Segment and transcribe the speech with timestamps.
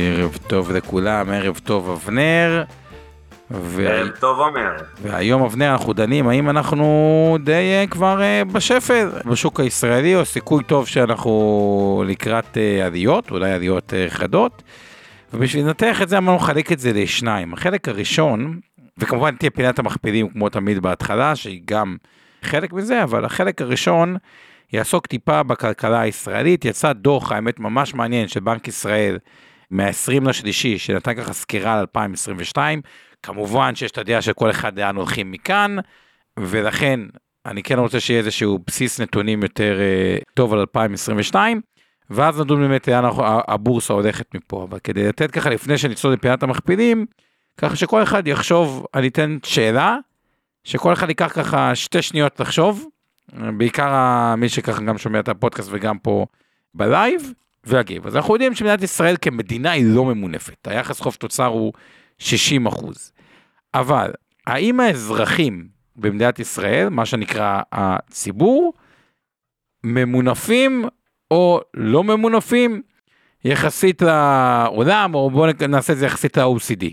[0.00, 2.64] ערב טוב לכולם, ערב טוב אבנר.
[3.78, 4.70] ערב טוב עומר.
[5.02, 10.64] והיום אבנר אנחנו דנים האם אנחנו די אה, כבר אה, בשפל בשוק הישראלי או סיכוי
[10.64, 14.62] טוב שאנחנו לקראת אה, עליות, אולי עליות חדות.
[15.34, 17.52] ובשביל לנתח את זה אמרנו לחלק את זה לשניים.
[17.54, 18.60] החלק הראשון,
[18.98, 21.96] וכמובן תהיה פינת המכפילים כמו תמיד בהתחלה, שהיא גם
[22.42, 24.16] חלק מזה, אבל החלק הראשון
[24.72, 26.64] יעסוק טיפה בכלכלה הישראלית.
[26.64, 29.18] יצא דוח, האמת ממש מעניין, של בנק ישראל
[29.70, 32.80] מה-20 לשלישי, שנתן ככה סקירה על 2022.
[33.22, 35.76] כמובן שיש את הדעה של כל אחד לאן הולכים מכאן,
[36.38, 37.00] ולכן
[37.46, 41.60] אני כן רוצה שיהיה איזשהו בסיס נתונים יותר uh, טוב על 2022,
[42.10, 43.04] ואז נדון באמת לאן
[43.48, 47.06] הבורסה הולכת מפה, אבל כדי לתת ככה לפני שנצלול לפינת המכפילים,
[47.58, 49.96] ככה שכל אחד יחשוב, אני אתן שאלה,
[50.64, 52.86] שכל אחד ייקח ככה שתי שניות לחשוב,
[53.32, 56.26] בעיקר מי שככה גם שומע את הפודקאסט וגם פה
[56.74, 57.32] בלייב,
[57.66, 58.06] ויגיב.
[58.06, 61.72] אז אנחנו יודעים שמדינת ישראל כמדינה היא לא ממונפת, היחס חוב תוצר הוא
[62.18, 63.12] 60 אחוז.
[63.74, 64.12] אבל
[64.46, 68.72] האם האזרחים במדינת ישראל, מה שנקרא הציבור,
[69.84, 70.84] ממונפים
[71.30, 72.82] או לא ממונפים
[73.44, 76.84] יחסית לעולם, או בואו נעשה את זה יחסית ל-OCD.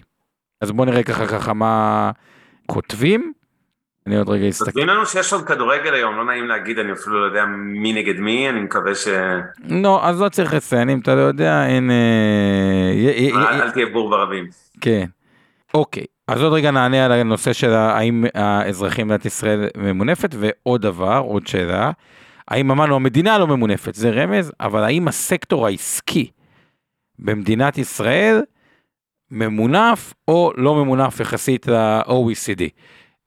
[0.61, 2.11] אז בואו נראה ככה ככה מה
[2.65, 3.33] כותבים.
[4.07, 4.65] אני עוד רגע אסתכל.
[4.65, 8.19] כותבים לנו שיש עוד כדורגל היום, לא נעים להגיד, אני אפילו לא יודע מי נגד
[8.19, 9.07] מי, אני מקווה ש...
[9.69, 11.91] לא, אז לא צריך לציין, אם אתה לא יודע, אין...
[11.91, 14.47] אה, אל תהיה בור ברבים.
[14.81, 15.05] כן.
[15.73, 21.21] אוקיי, אז עוד רגע נענה על הנושא של האם האזרחים במדינת ישראל ממונפת, ועוד דבר,
[21.25, 21.91] עוד שאלה,
[22.47, 26.31] האם אמרנו המדינה לא ממונפת, זה רמז, אבל האם הסקטור העסקי
[27.19, 28.41] במדינת ישראל
[29.31, 32.61] ממונף או לא ממונף יחסית ל-OECD?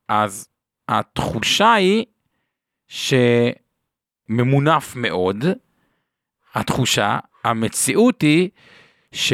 [0.09, 0.49] אז
[0.89, 2.05] התחושה היא
[4.29, 5.45] שממונף מאוד,
[6.55, 8.49] התחושה, המציאות היא
[9.13, 9.33] ש...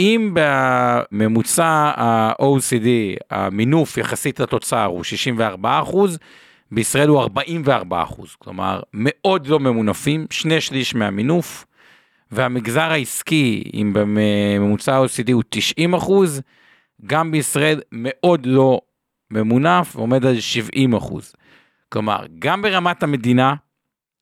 [0.00, 2.86] אם בממוצע ה-OECD
[3.30, 6.18] המינוף יחסית לתוצר הוא 64 אחוז,
[6.72, 11.66] בישראל הוא 44 אחוז, כלומר מאוד לא ממונפים, שני שליש מהמינוף,
[12.30, 16.42] והמגזר העסקי, אם בממוצע ה-OECD הוא 90 אחוז,
[17.06, 18.80] גם בישראל מאוד לא
[19.32, 21.32] ממונף, ועומד על 70 אחוז.
[21.88, 23.54] כלומר, גם ברמת המדינה,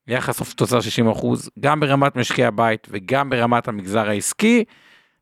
[0.06, 4.64] יחס אוף תוצר 60 אחוז, גם ברמת משקי הבית וגם ברמת המגזר העסקי,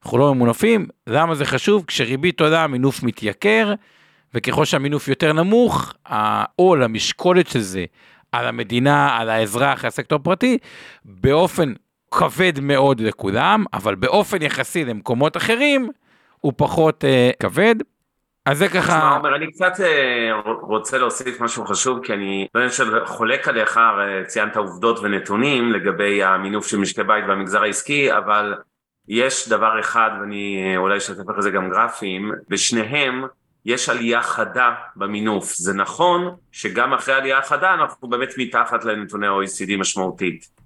[0.05, 1.85] אנחנו לא ממונפים, למה זה חשוב?
[1.87, 3.75] כשריבית עולה המינוף מתייקר,
[4.35, 7.85] וככל שהמינוף יותר נמוך, העול, המשקולת של זה
[8.33, 10.59] על המדינה, על האזרח, על הסקטור הפרטי,
[11.05, 11.73] באופן
[12.11, 15.91] כבד מאוד לכולם, אבל באופן יחסי למקומות אחרים,
[16.41, 17.75] הוא פחות uh, כבד.
[18.49, 19.11] אז זה ככה...
[19.17, 23.81] עומר, אני קצת uh, רוצה להוסיף משהו חשוב, כי אני לא יודע חולק עליך,
[24.27, 28.55] ציינת עובדות ונתונים לגבי המינוף של משקי בית והמגזר העסקי, אבל
[29.09, 33.25] יש דבר אחד, ואני אולי אשתף לך זה גם גרפים, בשניהם
[33.65, 35.55] יש עלייה חדה במינוף.
[35.55, 40.58] זה נכון שגם אחרי עלייה חדה אנחנו באמת מתחת לנתוני ה-OECD משמעותית.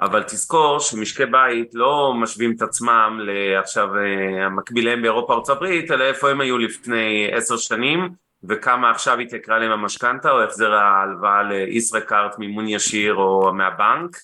[0.00, 6.04] אבל תזכור שמשקי בית לא משווים את עצמם לעכשיו אה, המקביליהם באירופה ארצות הברית, אלא
[6.04, 8.08] איפה הם היו לפני עשר שנים
[8.44, 14.16] וכמה עכשיו התייקרה להם המשכנתה או החזר ההלוואה לישראכרט מימון ישיר או מהבנק.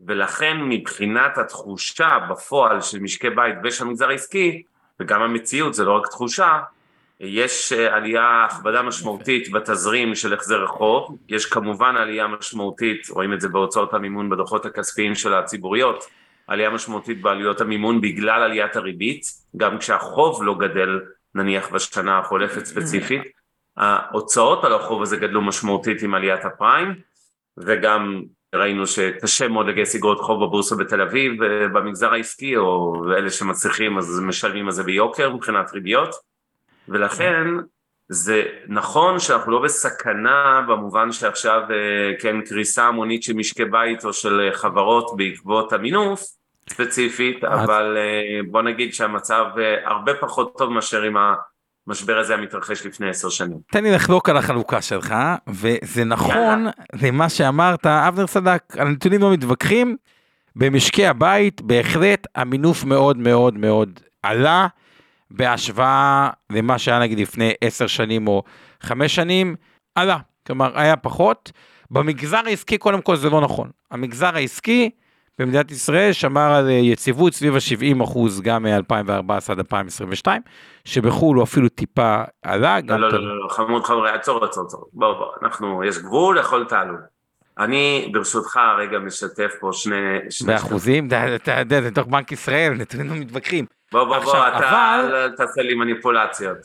[0.00, 4.62] ולכן מבחינת התחושה בפועל של משקי בית ושל המגזר העסקי,
[5.00, 6.58] וגם המציאות זה לא רק תחושה,
[7.20, 13.40] יש אה, עלייה, הכבדה משמעותית בתזרים של החזר החוב, יש כמובן עלייה משמעותית, רואים את
[13.40, 16.04] זה בהוצאות המימון בדוחות הכספיים של הציבוריות,
[16.46, 19.22] עלייה משמעותית בעלויות המימון בגלל עליית הריבית,
[19.56, 21.00] גם כשהחוב לא גדל
[21.34, 23.22] נניח בשנה החולפת ספציפית,
[23.76, 26.94] ההוצאות על החוב הזה גדלו משמעותית עם עליית הפריים,
[27.58, 28.22] וגם
[28.54, 31.32] ראינו שקשה מאוד לגייס אגרות חוב בבורסה בתל אביב
[31.72, 36.14] במגזר העסקי או אלה שמצליחים אז משלמים על זה ביוקר מבחינת ריביות
[36.88, 37.46] ולכן
[38.08, 44.12] זה נכון שאנחנו לא בסכנה במובן שעכשיו אה, כן קריסה המונית של משקי בית או
[44.12, 46.24] של חברות בעקבות המינוף
[46.70, 51.16] ספציפית אבל אה, בוא נגיד שהמצב אה, הרבה פחות טוב מאשר עם
[51.86, 53.58] המשבר הזה היה מתרחש לפני עשר שנים.
[53.72, 55.14] תן לי לחלוק על החלוקה שלך,
[55.48, 56.66] וזה נכון
[57.02, 59.96] למה שאמרת, אבנר סדק, הנתונים לא מתווכחים,
[60.56, 64.66] במשקי הבית בהחלט המינוף מאוד מאוד מאוד עלה
[65.30, 68.42] בהשוואה למה שהיה נגיד לפני עשר שנים או
[68.80, 69.56] חמש שנים,
[69.94, 71.52] עלה, כלומר היה פחות.
[71.90, 74.90] במגזר העסקי קודם כל זה לא נכון, המגזר העסקי
[75.38, 80.42] במדינת ישראל שמר על יציבות סביב ה-70 אחוז גם מ-2014 עד 2022,
[80.84, 82.78] שבחו"ל הוא אפילו טיפה עלה.
[82.88, 86.64] לא, לא, לא, לא, חמוד חמוד, עצור, עצור, עצור, בוא, בוא, אנחנו, יש גבול לכל
[86.64, 87.00] תעלול.
[87.58, 89.96] אני ברשותך רגע משתף פה שני...
[90.46, 91.08] באחוזים?
[91.34, 93.66] אתה יודע, זה תוך בנק ישראל, נתונים לא מתווכחים.
[93.92, 96.58] בוא, בוא, בוא, אתה אל תעשה לי מניפולציות.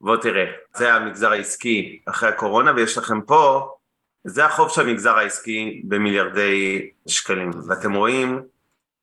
[0.00, 0.44] בוא תראה,
[0.76, 3.72] זה המגזר העסקי אחרי הקורונה, ויש לכם פה
[4.24, 8.42] זה החוב של המגזר העסקי במיליארדי שקלים, ואתם רואים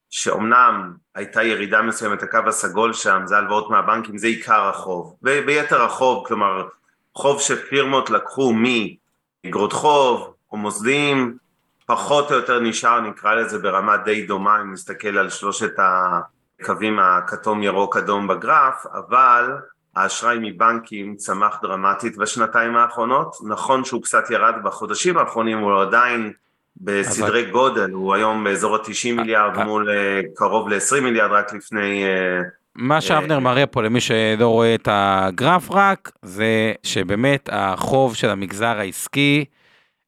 [0.09, 6.27] שאומנם הייתה ירידה מסוימת, הקו הסגול שם, זה הלוואות מהבנקים, זה עיקר החוב, וביתר החוב,
[6.27, 6.67] כלומר
[7.15, 11.37] חוב שפירמות לקחו מאגרות חוב או מוסדיים,
[11.85, 15.79] פחות או יותר נשאר, נקרא לזה ברמה די דומה, אם נסתכל על שלושת
[16.59, 19.51] הקווים הכתום ירוק אדום בגרף, אבל
[19.95, 26.33] האשראי מבנקים צמח דרמטית בשנתיים האחרונות, נכון שהוא קצת ירד בחודשים האחרונים, הוא עדיין
[26.77, 27.51] בסדרי אבל...
[27.51, 32.03] גודל, הוא היום באזור ה-90 מיליארד אה, מול אה, קרוב ל-20 מיליארד רק לפני...
[32.03, 32.41] אה,
[32.75, 38.79] מה שאבנר מראה פה למי שלא רואה את הגרף רק, זה שבאמת החוב של המגזר
[38.79, 39.45] העסקי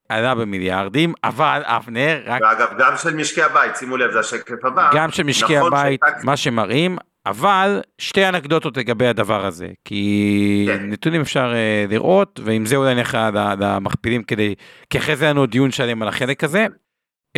[0.08, 2.42] עלה במיליארדים, אבל אבנר רק...
[2.42, 4.90] ואגב, גם של משקי הבית, שימו לב, זה השקף הבא.
[4.94, 6.24] גם של משקי נכון הבית, שטק...
[6.24, 10.90] מה שמראים, אבל שתי אנקדוטות לגבי הדבר הזה, כי כן.
[10.90, 13.18] נתונים אפשר uh, לראות, ועם זה אולי נלך
[13.58, 14.54] למכפילים כדי,
[14.90, 16.66] כי אחרי זה לנו דיון שלם על החלק הזה.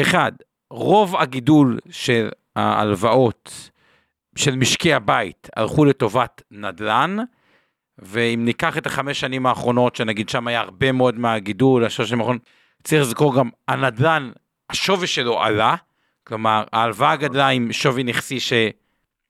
[0.01, 0.33] אחד,
[0.71, 3.71] רוב הגידול של ההלוואות
[4.37, 7.17] של משקי הבית הלכו לטובת נדל"ן,
[7.99, 12.43] ואם ניקח את החמש שנים האחרונות, שנגיד שם היה הרבה מאוד מהגידול, השלוש שנים האחרונות,
[12.85, 14.31] צריך לזכור גם הנדל"ן,
[14.71, 15.75] השווי שלו עלה,
[16.25, 18.53] כלומר ההלוואה גדלה עם שווי נכסי ש...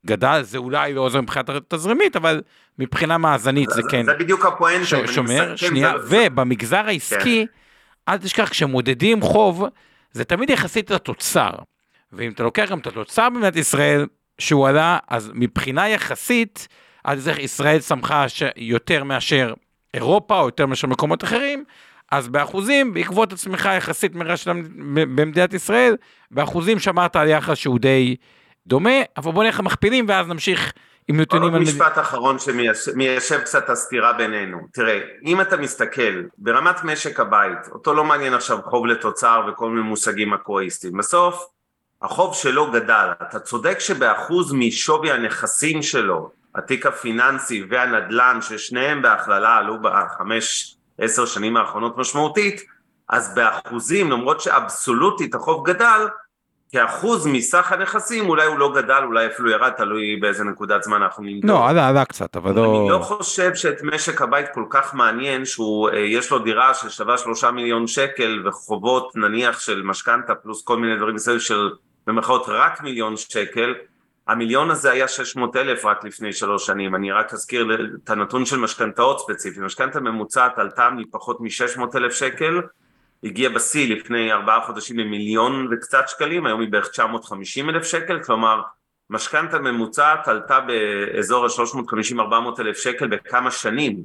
[0.06, 2.42] גדל, זה אולי לא עוזר מבחינת התזרימית, אבל
[2.78, 4.04] מבחינה מאזנית זה, זה כן.
[4.04, 4.84] זה בדיוק הפואנטה.
[4.84, 4.94] ש...
[4.94, 6.26] שומר, שנייה, זה...
[6.26, 8.12] ובמגזר העסקי, כן.
[8.12, 9.64] אל תשכח, כשמודדים חוב,
[10.12, 11.50] זה תמיד יחסית לתוצר.
[12.12, 14.06] ואם אתה לוקח גם את התוצר במדינת ישראל,
[14.38, 16.68] שהוא עלה, אז מבחינה יחסית,
[17.04, 18.42] עד זה ישראל צמחה ש...
[18.56, 19.54] יותר מאשר
[19.94, 21.64] אירופה, או יותר מאשר מקומות אחרים,
[22.10, 24.50] אז באחוזים, בעקבות הצמיחה יחסית מהירה של
[24.94, 25.96] במדינת ישראל,
[26.30, 28.16] באחוזים שמרת על יחס שהוא די...
[28.68, 30.72] דומה, אבל בוא נלך למכפילים ואז נמשיך
[31.08, 31.52] עם נתונים.
[31.52, 34.58] עוד משפט אחרון שמיישב קצת את הסתירה בינינו.
[34.72, 39.82] תראה, אם אתה מסתכל ברמת משק הבית, אותו לא מעניין עכשיו חוב לתוצר וכל מיני
[39.82, 40.96] מושגים מקרואיסטיים.
[40.96, 41.46] בסוף,
[42.02, 43.08] החוב שלו גדל.
[43.28, 51.56] אתה צודק שבאחוז משווי הנכסים שלו, התיק הפיננסי והנדל"ן, ששניהם בהכללה עלו בחמש, עשר שנים
[51.56, 52.64] האחרונות משמעותית,
[53.08, 56.06] אז באחוזים, למרות שאבסולוטית החוב גדל,
[56.72, 61.24] כאחוז מסך הנכסים אולי הוא לא גדל, אולי אפילו ירד, תלוי באיזה נקודת זמן אנחנו
[61.24, 61.50] נמדוד.
[61.50, 62.80] לא, עלה, עלה קצת, אבל לא...
[62.80, 67.50] אני לא חושב שאת משק הבית כל כך מעניין שהוא, אה, לו דירה ששווה שלושה
[67.50, 71.70] מיליון שקל וחובות נניח של משכנתה פלוס כל מיני דברים מסביב של
[72.06, 73.74] במרכאות רק מיליון שקל,
[74.28, 77.66] המיליון הזה היה 600 אלף רק לפני שלוש שנים, אני רק אזכיר
[78.04, 82.60] את הנתון של משכנתאות ספציפיים, משכנתה ממוצעת עלתה מפחות מ-600 אלף שקל
[83.24, 88.62] הגיע בשיא לפני ארבעה חודשים למיליון וקצת שקלים, היום היא בערך 950 אלף שקל, כלומר
[89.10, 94.02] משכנתה ממוצעת עלתה באזור ה-350-400 אלף שקל בכמה שנים,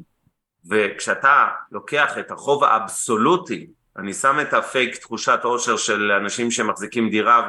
[0.70, 3.68] וכשאתה לוקח את החוב האבסולוטי,
[3.98, 7.48] אני שם את הפייק תחושת עושר של אנשים שמחזיקים דירה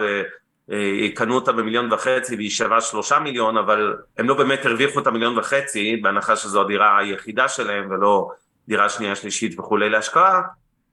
[0.68, 5.38] וקנו אותה במיליון וחצי והיא שווה שלושה מיליון, אבל הם לא באמת הרוויחו את המיליון
[5.38, 8.28] וחצי, בהנחה שזו הדירה היחידה שלהם ולא
[8.68, 10.42] דירה שנייה שלישית וכולי להשקעה,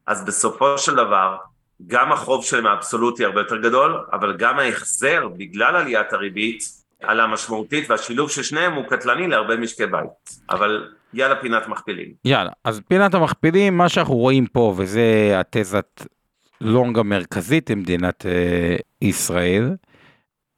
[0.08, 1.38] אז בסופו של דבר
[1.88, 6.64] גם החוב שלהם האבסולוטי הרבה יותר גדול, אבל גם ההחזר בגלל עליית הריבית
[7.02, 10.10] עלה משמעותית והשילוב של שניהם הוא קטלני להרבה משקי בית.
[10.50, 12.14] אבל יאללה פינת מכפילים.
[12.26, 16.06] יאללה, אז פינת המכפילים, מה שאנחנו רואים פה, וזה התזת
[16.62, 19.76] לונג המרכזית למדינת אה, ישראל,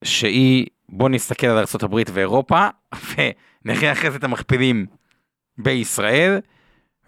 [0.03, 2.67] שהיא, בוא נסתכל על ארה"ב ואירופה,
[3.65, 4.85] ונכין אחרי זה את המכפילים
[5.57, 6.39] בישראל,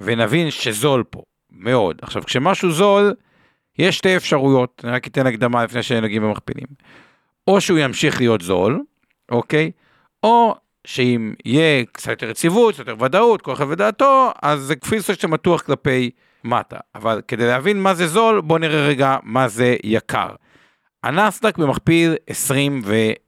[0.02, 1.22] ונבין שזול פה.
[1.56, 2.00] מאוד.
[2.02, 3.14] עכשיו, כשמשהו זול,
[3.80, 6.68] יש שתי אפשרויות, אני רק אתן הקדמה לפני שנגיעים במכפילים.
[7.48, 8.84] או שהוא ימשיך להיות זול,
[9.32, 9.72] אוקיי?
[10.24, 10.56] או
[10.88, 15.28] שאם יהיה קצת יותר יציבות, קצת יותר ודאות, כל אחד ודעתו, אז זה כפי שאתה
[15.28, 16.12] מתוח כלפי
[16.46, 16.78] מטה.
[16.96, 20.30] אבל כדי להבין מה זה זול, בואו נראה רגע מה זה יקר.
[21.04, 23.20] הנסדק במכפיל 26,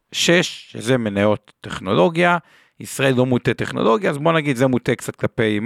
[0.72, 2.38] שזה מניות טכנולוגיה,
[2.80, 5.60] ישראל לא מוטה טכנולוגיה, אז בוא נגיד זה מוטה קצת כלפי,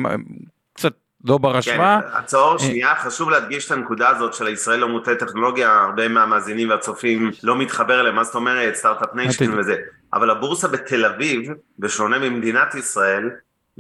[0.74, 0.94] קצת
[1.24, 2.00] לא בר השוואה.
[2.02, 6.70] כן, עצור שנייה, חשוב להדגיש את הנקודה הזאת של הישראל לא מוטה טכנולוגיה, הרבה מהמאזינים
[6.70, 9.76] והצופים לא מתחבר אליהם, מה זאת אומרת, start-up nation וזה,
[10.14, 13.30] אבל הבורסה בתל אביב, בשונה ממדינת ישראל,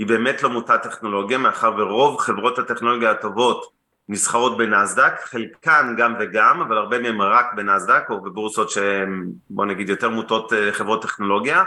[0.01, 3.65] היא באמת לא מוטה טכנולוגיה, מאחר ורוב חברות הטכנולוגיה הטובות
[4.09, 9.89] נסחרות בנסדק, חלקן גם וגם, אבל הרבה מהן רק בנסדק או בבורסות שהן בוא נגיד
[9.89, 11.63] יותר מוטות אה, חברות טכנולוגיה.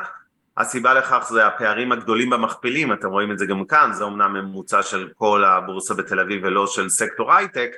[0.56, 4.82] הסיבה לכך זה הפערים הגדולים במכפילים, אתם רואים את זה גם כאן, זה אומנם ממוצע
[4.82, 7.70] של כל הבורסה בתל אביב ולא של סקטור הייטק,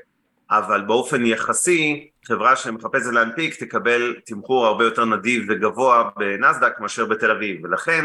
[0.50, 7.30] אבל באופן יחסי חברה שמחפשת להנפיק תקבל תמחור הרבה יותר נדיב וגבוה בנסדק מאשר בתל
[7.30, 8.04] אביב, ולכן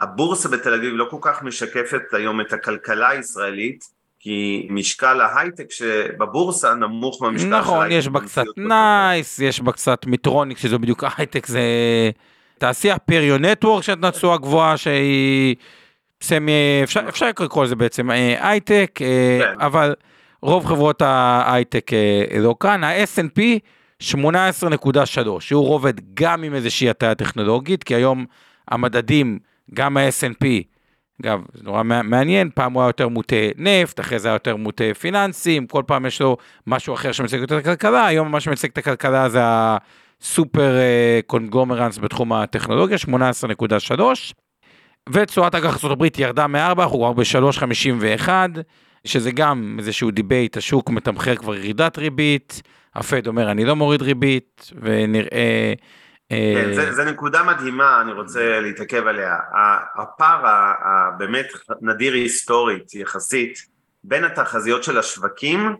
[0.00, 3.84] הבורסה בתל אביב לא כל כך משקפת היום את הכלכלה הישראלית
[4.18, 7.68] כי משקל ההייטק שבבורסה נמוך מהמשקל של ההייטק.
[7.68, 11.60] נכון, יש בה קצת נייס, יש בה קצת מיטרוניק, שזה בדיוק ההייטק, זה
[12.58, 15.56] תעשייה פריורטק שנתנה תשואה גבוהה שהיא
[16.22, 19.60] סמי, אפשר, אפשר לקרוא לזה בעצם אה, הייטק, אה, כן.
[19.60, 19.94] אבל
[20.42, 23.40] רוב חברות ההייטק אה, לא כאן, ה S&P
[24.02, 28.26] 18.3, שהוא רובד גם עם איזושהי הטיה טכנולוגית, כי היום
[28.68, 29.38] המדדים,
[29.74, 30.46] גם ה S&P
[31.22, 34.84] אגב, זה נורא מעניין, פעם הוא היה יותר מוטה נפט, אחרי זה היה יותר מוטה
[35.00, 36.36] פיננסים, כל פעם יש לו
[36.66, 37.10] משהו אחר
[37.40, 40.76] יותר את הכלכלה, היום מה שמציג את הכלכלה זה ה super
[41.26, 44.02] conglomerates בתחום הטכנולוגיה, 18.3,
[45.08, 48.28] ותשואת אג"ח ארה"ב ירדה מ-4, אנחנו כבר ב-3.51,
[49.04, 52.62] שזה גם איזשהו debate, השוק מתמחר כבר ירידת ריבית,
[52.94, 55.74] הפד אומר אני לא מוריד ריבית, ונראה...
[56.30, 59.38] כן, אה, זה, זה נקודה מדהימה, אני רוצה להתעכב עליה.
[59.96, 60.42] הפער
[60.84, 61.46] הבאמת
[61.80, 63.58] נדיר היסטורית יחסית
[64.04, 65.76] בין התחזיות של השווקים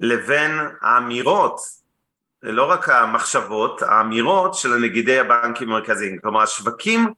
[0.00, 0.50] לבין
[0.82, 1.60] האמירות,
[2.42, 6.18] לא רק המחשבות, האמירות של נגידי הבנקים המרכזיים.
[6.18, 7.12] כלומר, השווקים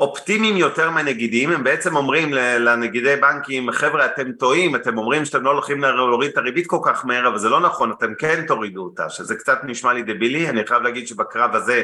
[0.00, 5.50] אופטימיים יותר מהנגידים, הם בעצם אומרים לנגידי בנקים, חבר'ה אתם טועים, אתם אומרים שאתם לא
[5.50, 9.10] הולכים להוריד את הריבית כל כך מהר, אבל זה לא נכון, אתם כן תורידו אותה,
[9.10, 11.82] שזה קצת נשמע לי דבילי, אני חייב להגיד שבקרב הזה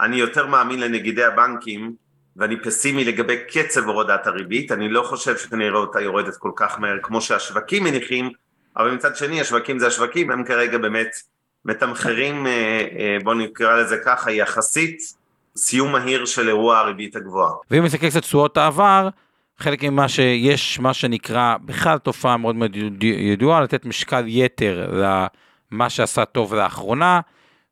[0.00, 1.92] אני יותר מאמין לנגידי הבנקים,
[2.36, 6.98] ואני פסימי לגבי קצב הורדת הריבית, אני לא חושב שנראה אותה יורדת כל כך מהר
[7.02, 8.30] כמו שהשווקים מניחים,
[8.76, 11.16] אבל מצד שני השווקים זה השווקים, הם כרגע באמת
[11.64, 12.52] מתמחרים, אה,
[12.98, 15.17] אה, בואו נקרא לזה ככה, יחסית
[15.56, 17.52] סיום מהיר של אירוע הריבית הגבוהה.
[17.70, 19.08] ואם נסתכל קצת תשואות העבר,
[19.58, 25.02] חלק ממה שיש, מה שנקרא, בכלל תופעה מאוד מאוד ידועה, לתת משקל יתר
[25.72, 27.20] למה שעשה טוב לאחרונה,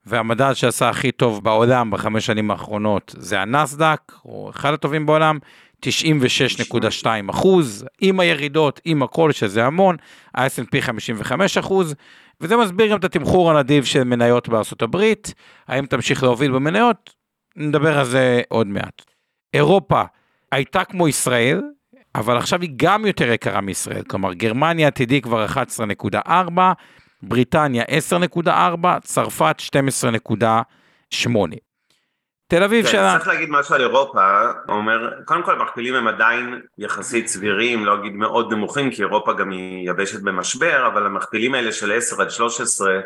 [0.06, 5.38] והמדד שעשה הכי טוב בעולם בחמש שנים האחרונות זה הנסדק, או אחד הטובים בעולם,
[5.86, 9.96] 96.2 אחוז, עם הירידות, עם הכל, שזה המון,
[10.34, 11.94] ה-S&P 55 אחוז,
[12.40, 14.48] וזה מסביר גם את התמחור הנדיב של מניות
[14.82, 15.34] הברית,
[15.68, 17.14] האם תמשיך להוביל במניות?
[17.56, 19.02] נדבר על זה עוד מעט.
[19.54, 20.02] אירופה
[20.52, 21.62] הייתה כמו ישראל,
[22.14, 26.28] אבל עכשיו היא גם יותר יקרה מישראל, כלומר גרמניה עתידי כבר 11.4,
[27.22, 27.84] בריטניה
[28.44, 28.50] 10.4,
[29.02, 29.56] צרפת
[31.14, 31.30] 12.8.
[32.48, 33.14] תל אביב כן, שלה...
[33.18, 34.20] צריך להגיד משהו על אירופה,
[34.68, 39.50] אומר, קודם כל המכפילים הם עדיין יחסית סבירים, לא אגיד מאוד נמוכים, כי אירופה גם
[39.50, 43.00] היא יבשת במשבר, אבל המכפילים האלה של 10 עד 13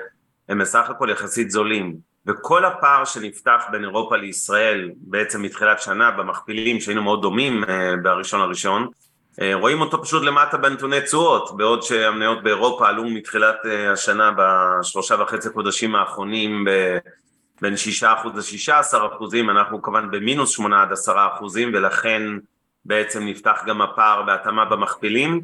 [0.48, 2.09] הם בסך הכל יחסית זולים.
[2.30, 8.40] וכל הפער שנפתח בין אירופה לישראל בעצם מתחילת שנה במכפילים שהיינו מאוד דומים אה, בראשון
[8.40, 8.88] הראשון
[9.40, 15.22] אה, רואים אותו פשוט למטה בנתוני תשואות בעוד שהמניות באירופה עלו מתחילת אה, השנה בשלושה
[15.22, 16.64] וחצי חודשים האחרונים
[17.60, 22.22] בין 6% ל-16 אחוזים אנחנו כמובן במינוס 8 עד 10 אחוזים ולכן
[22.84, 25.40] בעצם נפתח גם הפער בהתאמה במכפילים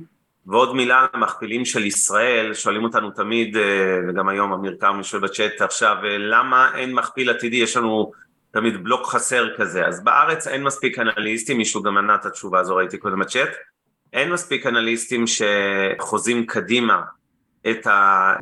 [0.46, 5.22] ועוד מילה על המכפילים של ישראל, שואלים אותנו תמיד, אה, וגם היום אמיר כרמי שואל
[5.22, 8.12] בצ'אט עכשיו, אה, למה אין מכפיל עתידי, יש לנו
[8.50, 12.76] תמיד בלוק חסר כזה, אז בארץ אין מספיק אנליסטים, מישהו גם ענה את התשובה הזו,
[12.76, 13.48] ראיתי קודם בצ'אט,
[14.12, 17.02] אין מספיק אנליסטים שחוזים קדימה
[17.70, 17.86] את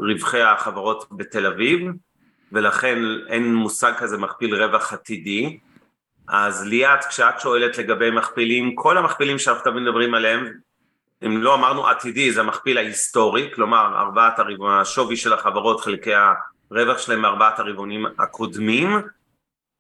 [0.01, 1.81] רווחי החברות בתל אביב,
[2.53, 5.59] ולכן אין מושג כזה מכפיל רווח עתידי.
[6.29, 10.53] אז ליאת, כשאת שואלת לגבי מכפילים, כל המכפילים שאנחנו תמיד מדברים עליהם,
[11.27, 16.13] אם לא אמרנו עתידי זה המכפיל ההיסטורי, כלומר ארבעת הרבעונים, השווי של החברות חלקי
[16.71, 19.03] הרווח שלהם מארבעת הרבעונים הקודמים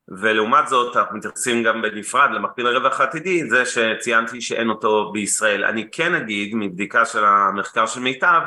[0.08, 5.64] ולעומת זאת אנחנו מתייחסים גם בנפרד למכפיל הרווח העתידי, זה שציינתי שאין אותו בישראל.
[5.64, 8.40] אני כן אגיד מבדיקה של המחקר של מיטב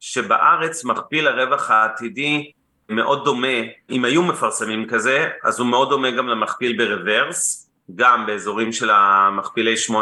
[0.00, 2.52] שבארץ מכפיל הרווח העתידי
[2.88, 3.56] מאוד דומה,
[3.90, 9.74] אם היו מפרסמים כזה, אז הוא מאוד דומה גם למכפיל ברוורס, גם באזורים של המכפילי
[9.90, 9.92] 8-9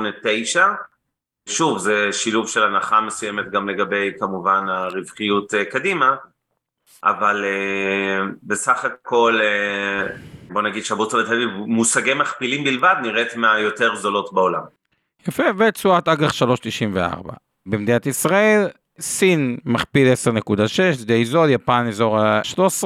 [1.49, 6.15] שוב, זה שילוב של הנחה מסוימת גם לגבי כמובן הרווחיות אה, קדימה,
[7.05, 13.95] אבל uh, בסך הכל uh, בוא נגיד שהבורסה בתל אביב מושגי מכפילים בלבד נראית מהיותר
[13.95, 14.63] זולות בעולם.
[15.29, 17.33] יפה, ותשואת אג"ח 3.94.
[17.67, 18.69] במדינת ישראל,
[19.01, 22.85] סין מכפיל 10.6, די זול, יפן אזור ה-13,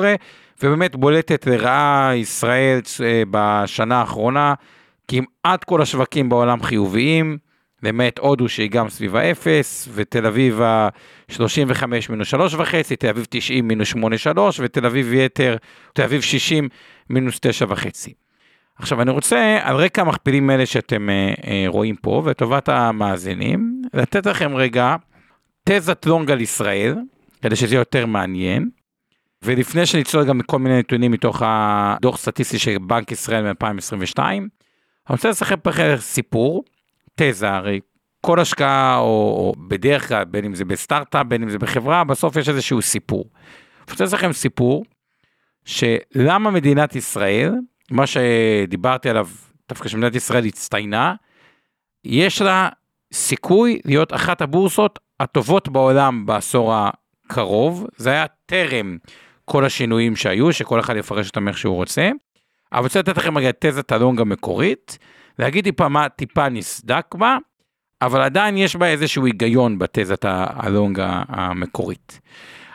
[0.63, 4.55] ובאמת בולטת לרעה ישראל אה, בשנה האחרונה,
[5.09, 7.39] כמעט כל השווקים בעולם חיוביים,
[7.83, 13.93] למעט הודו שהיא גם סביב האפס, ותל אביב ה-35 מינוס 3.5, תל אביב 90 מינוס
[13.93, 15.57] 8.3, ותל אביב יתר,
[15.93, 16.69] תל אביב 60
[17.11, 18.11] מינוס 9.5.
[18.79, 24.27] עכשיו אני רוצה על רקע המכפילים האלה שאתם אה, אה, רואים פה, לטובת המאזינים, לתת
[24.27, 24.97] לכם רגע
[25.65, 26.97] תזת לונג על ישראל,
[27.43, 28.69] כדי שזה יהיה יותר מעניין.
[29.43, 34.49] ולפני שנצלול גם מכל מיני נתונים מתוך הדוח סטטיסטי של בנק ישראל מ-2022, אני
[35.09, 36.65] רוצה לספר לכם סיפור,
[37.19, 37.81] תזה, הרי
[38.21, 42.37] כל השקעה, או, או בדרך כלל, בין אם זה בסטארט-אפ, בין אם זה בחברה, בסוף
[42.37, 43.25] יש איזשהו סיפור.
[43.89, 44.85] אני רוצה לכם סיפור,
[45.65, 47.55] שלמה מדינת ישראל,
[47.91, 49.29] מה שדיברתי עליו,
[49.69, 51.15] דווקא שמדינת ישראל הצטיינה,
[52.05, 52.69] יש לה
[53.13, 58.99] סיכוי להיות אחת הבורסות הטובות בעולם בעשור הקרוב, זה היה טרם
[59.45, 62.11] כל השינויים שהיו, שכל אחד יפרש אותם איך שהוא רוצה.
[62.73, 64.99] אבל אני רוצה לתת לכם רגע את תזת הלונג המקורית,
[65.39, 67.37] להגיד טיפה מה טיפה נסדק בה,
[68.03, 72.21] אבל עדיין יש בה איזשהו היגיון בתזת הלונג המקורית.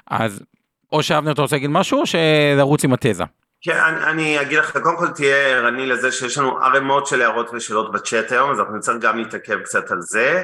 [0.08, 0.44] אז
[0.92, 3.24] או שאבנר אתה רוצה להגיד משהו, או שלרוץ עם התזה?
[3.62, 7.50] כן, אני, אני אגיד לך, קודם כל תהיה ערני לזה שיש לנו ערימות של הערות
[7.54, 10.44] ושאלות בצ'אט היום, אז אנחנו נצטרך גם להתעכב קצת על זה.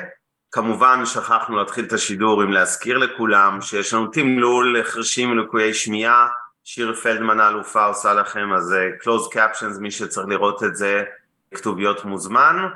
[0.51, 6.27] כמובן שכחנו להתחיל את השידור עם להזכיר לכולם שיש לנו תמלול חרשים ולקויי שמיעה,
[6.63, 11.03] שיר פלדמן האלופה עושה לכם, אז uh, close captions, מי שצריך לראות את זה,
[11.53, 12.67] כתוביות מוזמן,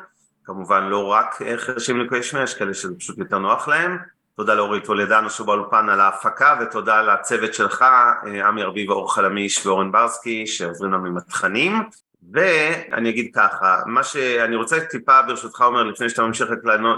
[0.44, 3.98] כמובן לא רק uh, חרשים ולקויי שמיעה, יש כאלה שזה פשוט יותר נוח להם.
[4.36, 9.92] תודה לאורית טולדנו שבאולפן על ההפקה ותודה לצוות שלך, uh, עמי ארביב, אור חלמיש ואורן
[9.92, 11.84] ברסקי שעוזרים לנו עם התכנים.
[12.32, 16.50] ואני אגיד ככה, מה שאני רוצה טיפה ברשותך אומר לפני שאתה ממשיך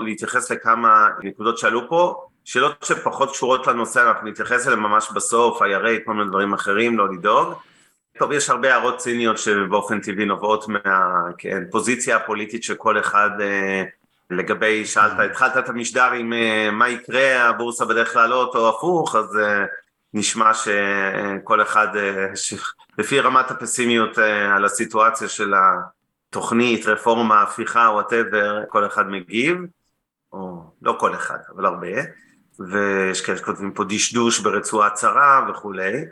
[0.06, 6.06] להתייחס לכמה נקודות שעלו פה, שאלות שפחות קשורות לנושא אנחנו נתייחס אליהן ממש בסוף, IRA,
[6.06, 7.54] כל מיני דברים אחרים, לא לדאוג.
[8.18, 13.84] טוב, יש הרבה הערות ציניות שבאופן טבעי נובעות מהפוזיציה כן, הפוליטית של כל אחד אה,
[14.30, 19.38] לגבי, שאלת, התחלת את המשדר עם אה, מה יקרה, הבורסה בדרך לעלות או הפוך, אז
[19.38, 19.66] אה,
[20.14, 21.88] נשמע שכל אחד,
[22.36, 22.54] ש...
[22.98, 25.54] לפי רמת הפסימיות אה, על הסיטואציה של
[26.30, 29.58] התוכנית, רפורמה, הפיכה, וואטאבר, כל אחד מגיב,
[30.34, 32.02] או לא כל אחד, אבל הרבה,
[32.60, 36.06] ויש כאלה שכותבים פה דשדוש ברצועה צרה וכולי,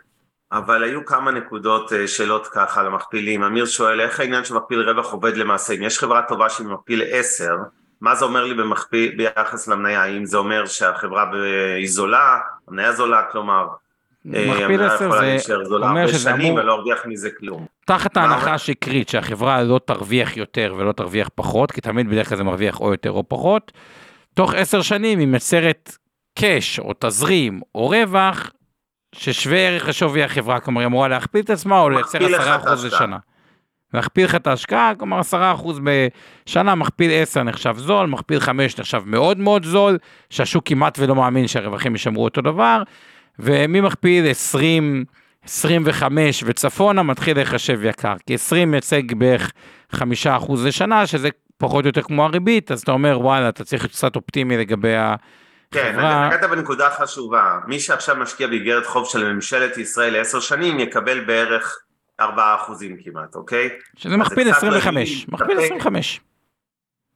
[0.53, 3.43] אבל היו כמה נקודות, אה, שאלות ככה על המכפילים.
[3.43, 5.73] אמיר שואל, איך העניין של מכפיל רווח עובד למעשה?
[5.73, 7.55] אם יש חברה טובה שהיא במכפיל 10,
[8.01, 10.03] מה זה אומר לי במכפיל, ביחס למניה?
[10.03, 11.31] האם זה אומר שהחברה
[11.77, 12.37] היא זולה,
[12.67, 13.67] המניה זולה, כלומר,
[14.25, 15.11] מכפיל 10
[15.63, 16.53] זה אומר שזה אמור...
[16.53, 17.65] ולא ארוויח מזה כלום.
[17.85, 22.43] תחת ההנחה השקרית שהחברה לא תרוויח יותר ולא תרוויח פחות, כי תמיד בדרך כלל זה
[22.43, 23.71] מרוויח או יותר או פחות,
[24.33, 25.97] תוך עשר שנים היא מייצרת
[26.39, 28.51] קאש או תזרים או רווח
[29.13, 33.17] ששווה ערך לשווי החברה, כלומר היא אמורה להכפיל את עצמה או לייצר 10% לשנה.
[33.93, 35.33] להכפיל לך את ההשקעה, כלומר 10%
[35.83, 39.97] בשנה, מכפיל 10 נחשב זול, מכפיל 5 נחשב מאוד מאוד זול,
[40.29, 42.83] שהשוק כמעט ולא מאמין שהרווחים יישמרו אותו דבר,
[43.39, 45.05] וממכפיל 20,
[45.43, 49.51] 25 וצפונה מתחיל לחשב יקר, כי 20 מייצג בערך
[49.95, 49.99] 5%
[50.65, 54.15] לשנה, שזה פחות או יותר כמו הריבית, אז אתה אומר וואלה, אתה צריך להיות קצת
[54.15, 55.15] אופטימי לגבי ה...
[55.73, 55.95] כן,
[56.27, 61.79] נגעת בנקודה חשובה, מי שעכשיו משקיע באיגרת חוב של ממשלת ישראל לעשר שנים יקבל בערך
[62.21, 62.23] 4%
[63.03, 63.69] כמעט, אוקיי?
[63.95, 66.21] שזה מכפיל 25, מכפיל 25.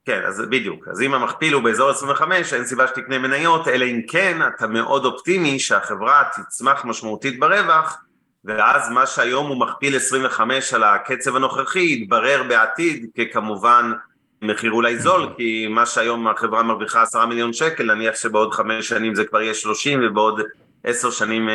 [0.04, 0.88] כן, אז בדיוק.
[0.88, 5.04] אז אם המכפיל הוא באזור 25, אין סיבה שתקנה מניות, אלא אם כן אתה מאוד
[5.04, 8.02] אופטימי שהחברה תצמח משמעותית ברווח,
[8.44, 13.92] ואז מה שהיום הוא מכפיל 25 על הקצב הנוכחי, יתברר בעתיד ככמובן
[14.42, 19.14] מחיר אולי זול, כי מה שהיום החברה מרוויחה 10 מיליון שקל, נניח שבעוד 5 שנים
[19.14, 20.40] זה כבר יהיה 30 ובעוד
[20.84, 21.48] 10 שנים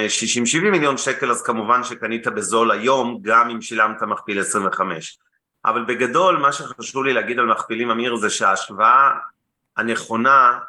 [0.57, 5.17] 60-70 מיליון שקל, אז כמובן שקנית בזול היום, גם אם שילמת מכפיל 25.
[5.65, 9.11] אבל בגדול מה שחשוב לי להגיד על מכפילים אמיר זה שההשוואה
[9.77, 10.59] הנכונה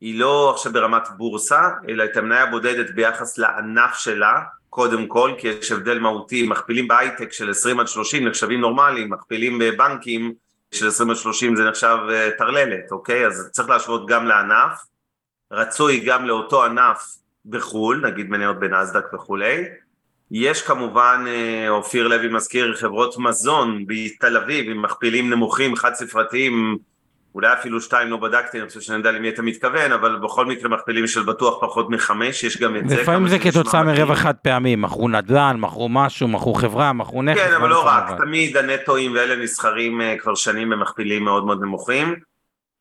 [0.00, 5.48] היא לא עכשיו ברמת בורסה, אלא את המניה הבודדת ביחס לענף שלה, קודם כל, כי
[5.48, 10.34] יש הבדל מהותי, מכפילים בהייטק של 20 עד 30 נחשבים נורמליים, מכפילים בבנקים
[10.74, 13.26] של 20 עד 30 זה נחשב אה, טרללת, אוקיי?
[13.26, 14.86] אז צריך להשוות גם לענף,
[15.52, 19.64] רצוי גם לאותו ענף בחו"ל, נגיד מניות בנסדק וכולי,
[20.30, 26.78] יש כמובן, אה, אופיר לוי מזכיר, חברות מזון בתל אביב עם מכפילים נמוכים, חד ספרתיים,
[27.34, 30.68] אולי אפילו שתיים לא בדקתי, אני חושב שאני יודע למי אתה מתכוון, אבל בכל מקרה
[30.68, 33.02] מכפילים של בטוח פחות מחמש, יש גם את זה.
[33.02, 37.40] לפעמים זה כתוצאה מרווח חד פעמי, מכרו נדל"ן, מכרו משהו, מכרו חברה, מכרו נכס.
[37.40, 42.14] כן, אבל לא רק, תמיד הנטואים ואלה נסחרים אה, כבר שנים במכפילים מאוד מאוד נמוכים.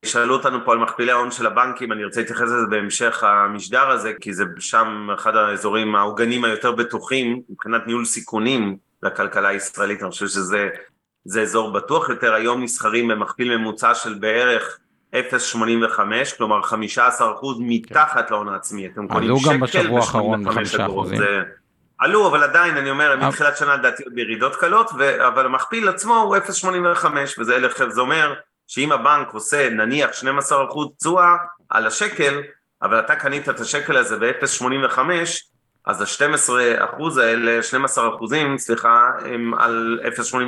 [0.06, 4.14] שאלו אותנו פה על מכפילי ההון של הבנקים, אני רוצה להתייחס לזה בהמשך המשדר הזה,
[4.22, 10.28] כי זה שם אחד האזורים העוגנים היותר בטוחים מבחינת ניהול סיכונים לכלכלה הישראלית, אני חושב
[10.28, 10.70] שזה
[11.26, 14.80] זה אזור בטוח יותר, היום נסחרים במכפיל ממוצע של בערך
[15.16, 15.18] 0.85,
[16.38, 16.74] כלומר 15%
[17.60, 21.22] מתחת להון העצמי, אתם קונים שקל בשבוע האחרון בחמישה אחוזים.
[22.00, 25.28] עלו, אבל עדיין, אני אומר, מתחילת שנה לדעתי עוד בירידות קלות, ו...
[25.28, 27.06] אבל המכפיל עצמו הוא 0.85,
[27.40, 28.34] וזה אלף, זה אומר
[28.68, 30.24] שאם הבנק עושה נניח 12%
[31.00, 31.36] תשואה
[31.70, 32.42] על השקל,
[32.82, 35.00] אבל אתה קנית את השקל הזה ב-0.85,
[35.86, 36.50] אז ה-12
[36.84, 40.00] אחוז האלה, 12 אחוזים, סליחה, הם על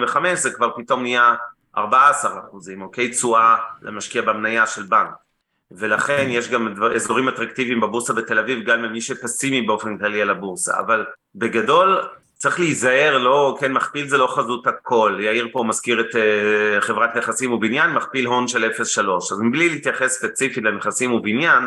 [0.07, 1.33] 0.85, זה כבר פתאום נהיה
[1.77, 3.09] 14 אחוזים, אוקיי?
[3.09, 5.09] תשואה למשקיע במניה של בנק.
[5.71, 10.79] ולכן יש גם אזורים אטרקטיביים בבורסה בתל אביב, גם למי שפסימי באופן כללי על הבורסה.
[10.79, 12.01] אבל בגדול,
[12.33, 15.17] צריך להיזהר, לא, כן, מכפיל זה לא חזות הכל.
[15.19, 18.79] יאיר פה מזכיר את uh, חברת נכסים ובניין, מכפיל הון של 0.3.
[19.31, 21.63] אז מבלי להתייחס ספציפית לנכסים ובניין,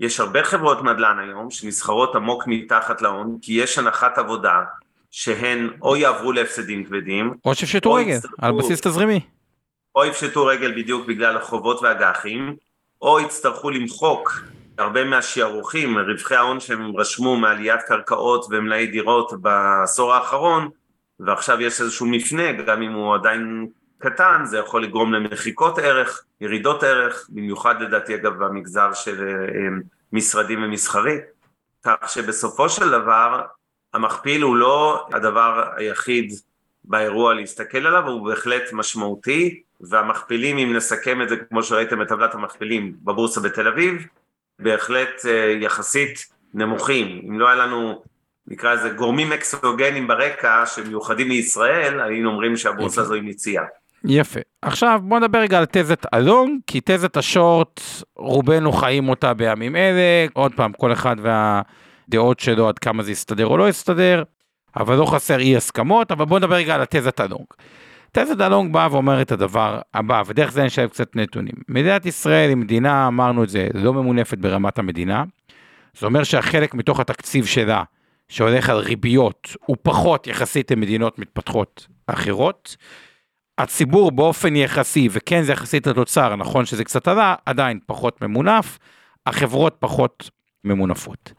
[0.00, 4.60] יש הרבה חברות נדל"ן היום שנסחרות עמוק מתחת להון, כי יש הנחת עבודה
[5.10, 9.20] שהן או יעברו להפסדים כבדים, או שיפשטו רגל, על בסיס תזרימי.
[9.94, 12.56] או יפשטו רגל בדיוק בגלל החובות והגחים,
[13.02, 14.42] או יצטרכו למחוק
[14.78, 20.68] הרבה מהשערוכים, רווחי ההון שהם רשמו מעליית קרקעות ומלאי דירות בעשור האחרון,
[21.20, 23.66] ועכשיו יש איזשהו מפנה, גם אם הוא עדיין
[24.02, 30.62] קטן, זה יכול לגרום למחיקות ערך, ירידות ערך, במיוחד לדעתי אגב במגזר של אה, משרדים
[30.62, 31.16] ומסחרי,
[31.84, 33.42] כך שבסופו של דבר
[33.94, 36.32] המכפיל הוא לא הדבר היחיד
[36.84, 42.34] באירוע להסתכל עליו, הוא בהחלט משמעותי, והמכפילים, אם נסכם את זה כמו שראיתם את טבלת
[42.34, 44.06] המכפילים בבורסה בתל אביב,
[44.58, 47.22] בהחלט אה, יחסית נמוכים.
[47.28, 48.02] אם לא היה לנו,
[48.46, 53.64] נקרא לזה, גורמים אקסוגנים ברקע שמיוחדים לישראל, היינו אומרים שהבורסה הזו היא מציאה.
[54.04, 54.40] יפה.
[54.62, 57.80] עכשיו בוא נדבר רגע על תזת אלונג, כי תזת השורט,
[58.16, 63.46] רובנו חיים אותה בימים אלה, עוד פעם, כל אחד והדעות שלו עד כמה זה יסתדר
[63.46, 64.22] או לא יסתדר,
[64.76, 67.46] אבל לא חסר אי הסכמות, אבל בוא נדבר רגע על התזת אלונג.
[68.12, 71.54] תזת אלונג באה ואומרת את הדבר הבא, ודרך זה נשאר קצת נתונים.
[71.68, 75.24] מדינת ישראל היא מדינה, אמרנו את זה, לא ממונפת ברמת המדינה.
[75.98, 77.82] זה אומר שהחלק מתוך התקציב שלה,
[78.28, 82.76] שהולך על ריביות, הוא פחות יחסית למדינות מתפתחות אחרות.
[83.58, 88.78] הציבור באופן יחסי, וכן זה יחסית לתוצר, נכון שזה קצת עלה, עדיין פחות ממונף,
[89.26, 90.30] החברות פחות
[90.64, 91.32] ממונפות.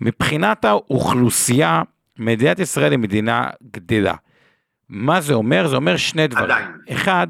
[0.00, 1.82] מבחינת האוכלוסייה,
[2.18, 4.14] מדינת ישראל היא מדינה גדלה.
[4.88, 5.68] מה זה אומר?
[5.68, 6.50] זה אומר שני דברים.
[6.50, 6.68] עדיין.
[6.92, 7.26] אחד,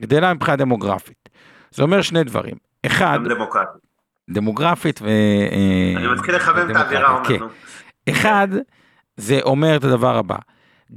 [0.00, 1.28] גדלה מבחינה דמוגרפית.
[1.70, 2.54] זה אומר שני דברים.
[2.86, 3.82] אחד, דמוקרטית.
[4.30, 5.08] דמוגרפית ו...
[5.96, 7.38] אני מתחיל לכוון את האווירה, כן.
[8.10, 8.48] אחד,
[9.16, 10.36] זה אומר את הדבר הבא.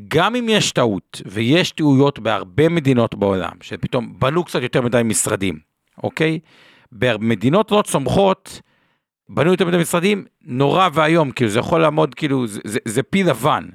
[0.08, 5.60] גם אם יש טעות, ויש טעויות בהרבה מדינות בעולם, שפתאום בנו קצת יותר מדי משרדים,
[6.04, 6.40] אוקיי?
[6.92, 8.62] במדינות לא צומחות,
[9.30, 13.24] בנו יותר מדי משרדים, נורא ואיום, כאילו זה יכול לעמוד, כאילו, זה, זה, זה פי
[13.24, 13.66] לבן.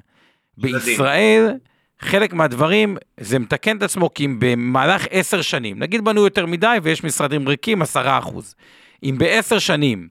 [0.57, 1.53] בישראל,
[1.99, 6.77] חלק מהדברים, זה מתקן את עצמו, כי אם במהלך עשר שנים, נגיד בנו יותר מדי
[6.83, 8.55] ויש משרדים ריקים, עשרה אחוז.
[9.03, 10.07] אם בעשר שנים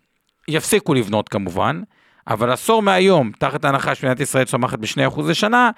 [0.49, 1.83] יפסיקו לבנות כמובן,
[2.27, 5.71] אבל עשור מהיום, תחת ההנחה שמדינת ישראל צומחת ב-2% לשנה,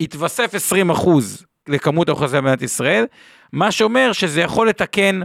[0.00, 3.06] יתווסף 20 אחוז לכמות האוכלוסייה במדינת ישראל,
[3.52, 5.20] מה שאומר שזה יכול לתקן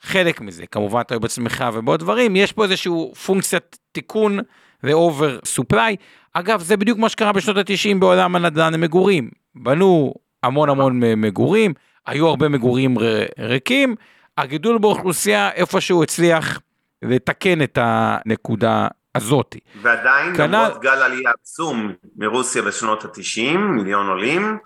[0.00, 0.66] חלק מזה.
[0.66, 2.92] כמובן, אתה בצמיחה ובעוד דברים, יש פה איזושהי
[3.26, 4.38] פונקציית תיקון
[4.84, 5.96] ו-over supply.
[6.32, 9.30] אגב, זה בדיוק מה שקרה בשנות ה-90 בעולם הנדל"ן למגורים.
[9.54, 11.74] בנו המון המון מגורים,
[12.06, 12.96] היו הרבה מגורים
[13.38, 13.94] ריקים,
[14.38, 16.60] הגידול באוכלוסייה איפשהו הצליח
[17.02, 19.58] לתקן את הנקודה הזאתי.
[19.82, 20.54] ועדיין, כנ...
[20.54, 24.58] למרות גל עלייה עצום מרוסיה בשנות ה-90, מיליון עולים,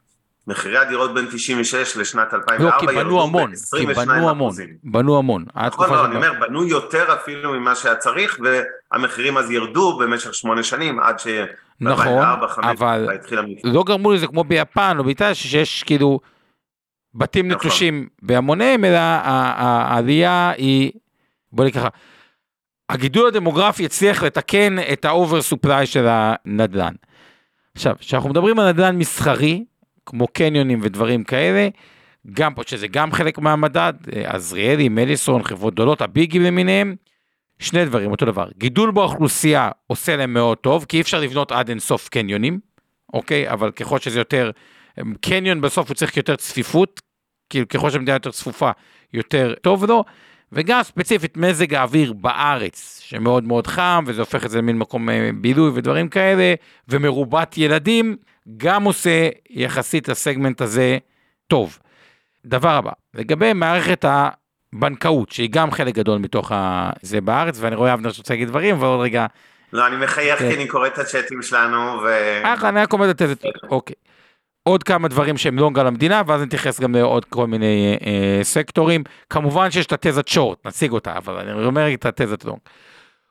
[0.48, 5.44] מחירי הדירות בין 96 לשנת 2004 לא, כי בנו המון, כי בנו המון, בנו המון.
[5.56, 8.38] נכון, לא, אני אומר, בנו יותר אפילו ממה שהיה צריך,
[8.92, 11.26] והמחירים אז ירדו במשך שמונה שנים, עד ש...
[11.80, 12.22] נכון,
[12.62, 13.08] אבל
[13.64, 16.20] לא גרמו לזה כמו ביפן או באיטליה, שיש כאילו
[17.14, 17.66] בתים נכון.
[17.66, 20.92] נטושים בהמוניהם, אלא העלייה היא,
[21.52, 21.88] בוא נקרא ככה,
[22.88, 26.94] הגידול הדמוגרפי הצליח לתקן את ה over supply של הנדל"ן.
[27.74, 29.64] עכשיו, כשאנחנו מדברים על נדל"ן מסחרי,
[30.06, 31.68] כמו קניונים ודברים כאלה,
[32.32, 33.92] גם פה, שזה גם חלק מהמדד,
[34.24, 36.96] עזריאלי, מליסון, חברות גדולות, הביגים למיניהם,
[37.58, 38.48] שני דברים, אותו דבר.
[38.58, 42.60] גידול באוכלוסייה עושה להם מאוד טוב, כי אי אפשר לבנות עד אינסוף קניונים,
[43.14, 43.50] אוקיי?
[43.50, 44.50] אבל ככל שזה יותר,
[45.20, 47.00] קניון בסוף הוא צריך יותר צפיפות,
[47.50, 48.70] כאילו ככל שהמדינה יותר צפופה,
[49.12, 50.04] יותר טוב לו,
[50.52, 55.30] וגם ספציפית מזג האוויר בארץ, שמאוד מאוד חם, וזה הופך את זה למין מקום אה,
[55.34, 56.54] בילוי ודברים כאלה,
[56.88, 58.16] ומרובת ילדים,
[58.56, 60.98] גם עושה יחסית לסגמנט הזה
[61.46, 61.78] טוב.
[62.46, 66.52] דבר הבא, לגבי מערכת הבנקאות, שהיא גם חלק גדול מתוך
[67.02, 69.26] זה בארץ, ואני רואה אבנר שרוצה להגיד דברים, ועוד רגע...
[69.72, 70.48] לא, אני מחייך כן.
[70.50, 72.06] כי אני קורא את הצ'אטים שלנו, ו...
[72.44, 73.34] אה, אני רק אומר את זה,
[73.70, 73.96] אוקיי.
[74.68, 78.44] עוד כמה דברים שהם לונג על המדינה, ואז נתייחס גם לעוד כל מיני אה, אה,
[78.44, 79.04] סקטורים.
[79.30, 82.58] כמובן שיש את התזת שורט, נציג אותה, אבל אני אומר את התזת לונג.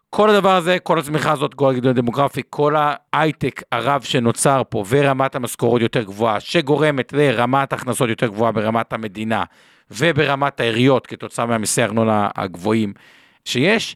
[0.10, 5.36] כל הדבר הזה, כל הצמיחה הזאת, כל הגידול הדמוגרפי, כל ההייטק הרב שנוצר פה, ורמת
[5.36, 9.44] המשכורות יותר גבוהה, שגורמת לרמת הכנסות יותר גבוהה ברמת המדינה,
[9.92, 12.94] וברמת העיריות, כתוצאה מהמיסי ארנונה הגבוהים
[13.46, 13.96] שיש,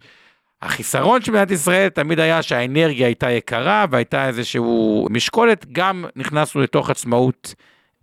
[0.61, 6.89] החיסרון של מדינת ישראל תמיד היה שהאנרגיה הייתה יקרה והייתה איזשהו משקולת, גם נכנסנו לתוך
[6.89, 7.55] עצמאות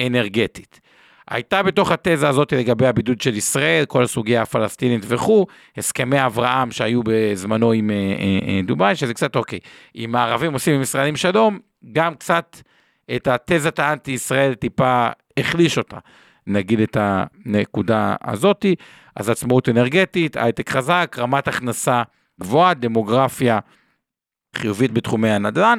[0.06, 0.80] אנרגטית.
[1.30, 7.00] הייתה בתוך התזה הזאת לגבי הבידוד של ישראל, כל הסוגיה הפלסטינית וכו', הסכמי אברהם שהיו
[7.04, 9.58] בזמנו עם אה, אה, אה, דובאי, שזה קצת אוקיי.
[9.96, 11.58] אם הערבים עושים עם ישראלים שלום,
[11.92, 12.56] גם קצת
[13.16, 15.98] את התזת האנטי ישראל טיפה החליש אותה,
[16.46, 18.74] נגיד את הנקודה הזאתי.
[19.16, 22.02] אז עצמאות אנרגטית, הייטק חזק, רמת הכנסה
[22.40, 23.58] גבוהה, דמוגרפיה
[24.56, 25.78] חיובית בתחומי הנדל"ן,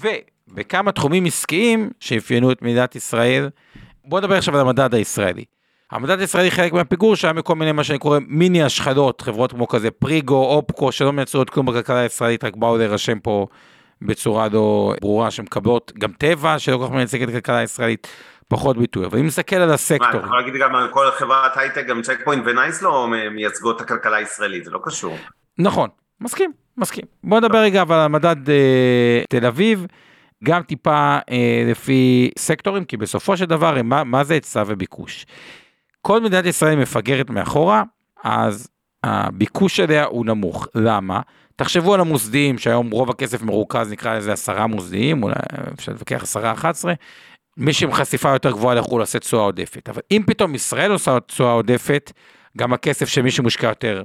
[0.00, 3.48] ובכמה תחומים עסקיים שאפיינו את מדינת ישראל.
[4.04, 5.44] בואו נדבר עכשיו על המדד הישראלי.
[5.90, 9.90] המדד הישראלי חלק מהפיגור שהיה מכל מיני מה שאני קורא מיני השחדות, חברות כמו כזה
[9.90, 13.46] פריגו, אופקו, שלא מייצרות כלום בכלכלה הישראלית, רק באו להירשם פה
[14.02, 18.06] בצורה לא ברורה, שמקבלות גם טבע, שלא כל כך מייצגת הכלכלה הישראלית,
[18.48, 19.06] פחות ביטוי.
[19.06, 20.06] אבל אם נסתכל על הסקטור...
[20.12, 23.76] מה, אתה יכול להגיד גם על כל חברת הייטק, גם צ'ק פוינט ונייס לא מייצגות
[23.76, 25.16] את הכלכלה הישראלית, זה לא קשור.
[25.58, 25.88] נכון,
[26.20, 27.04] מסכים, מסכים.
[27.24, 29.86] בוא נדבר רגע אבל על המדד אה, תל אביב,
[30.44, 35.26] גם טיפה אה, לפי סקטורים, כי בסופו של דבר, מה, מה זה היצע וביקוש?
[36.02, 37.82] כל מדינת ישראל מפגרת מאחורה,
[38.24, 38.68] אז
[39.04, 40.68] הביקוש אליה הוא נמוך.
[40.74, 41.20] למה?
[41.56, 45.34] תחשבו על המוסדיים, שהיום רוב הכסף מרוכז, נקרא לזה עשרה מוסדיים, אולי
[45.74, 46.94] אפשר להתווכח עשרה, אחת עשרה,
[47.56, 49.88] מי שעם חשיפה יותר גבוהה לחו"ל עושה תשואה עודפת.
[49.88, 52.12] אבל אם פתאום ישראל עושה תשואה עודפת,
[52.58, 54.02] גם הכסף של מי שמושקע יותר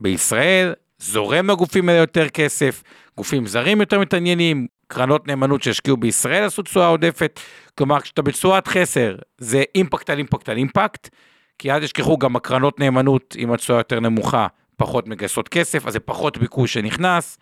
[0.00, 2.82] בישראל, זורם לגופים האלה יותר כסף,
[3.16, 7.40] גופים זרים יותר מתעניינים, קרנות נאמנות שהשקיעו בישראל עשו תשואה עודפת,
[7.78, 11.08] כלומר כשאתה בתשואת חסר זה אימפקט על אימפקט על אימפקט,
[11.58, 16.00] כי אז ישכחו גם הקרנות נאמנות עם התשואה יותר נמוכה, פחות מגייסות כסף, אז זה
[16.00, 17.38] פחות ביקוש שנכנס.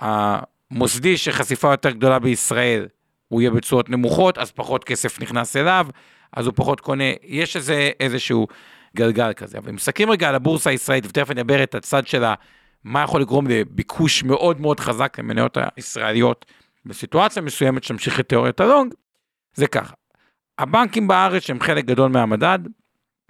[0.00, 2.86] המוסדי שחשיפה יותר גדולה בישראל,
[3.28, 5.86] הוא יהיה בתשואות נמוכות, אז פחות כסף נכנס אליו,
[6.32, 8.46] אז הוא פחות קונה, יש איזה איזשהו
[8.96, 9.58] גלגל כזה.
[9.58, 12.24] אבל אם מסתכלים רגע על הבורסה הישראלית, ותכף אני אדבר את הצד של
[12.86, 16.46] מה יכול לגרום לביקוש מאוד מאוד חזק למניות הישראליות
[16.84, 18.94] בסיטואציה מסוימת שממשיך את תיאוריית הלונג,
[19.54, 19.94] זה ככה.
[20.58, 22.58] הבנקים בארץ שהם חלק גדול מהמדד,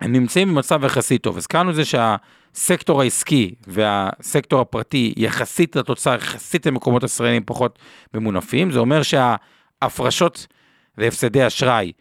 [0.01, 1.37] הם נמצאים במצב יחסית טוב.
[1.37, 7.79] הזכרנו את זה שהסקטור העסקי והסקטור הפרטי יחסית לתוצר, יחסית למקומות ישראלים פחות
[8.15, 10.47] ממונפים, זה אומר שההפרשות
[10.99, 11.93] והפסדי אשראי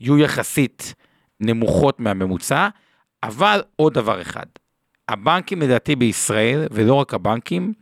[0.00, 0.94] יהיו יחסית
[1.40, 2.68] נמוכות מהממוצע,
[3.22, 4.46] אבל עוד דבר אחד,
[5.12, 7.72] הבנקים לדעתי בישראל, ולא רק הבנקים,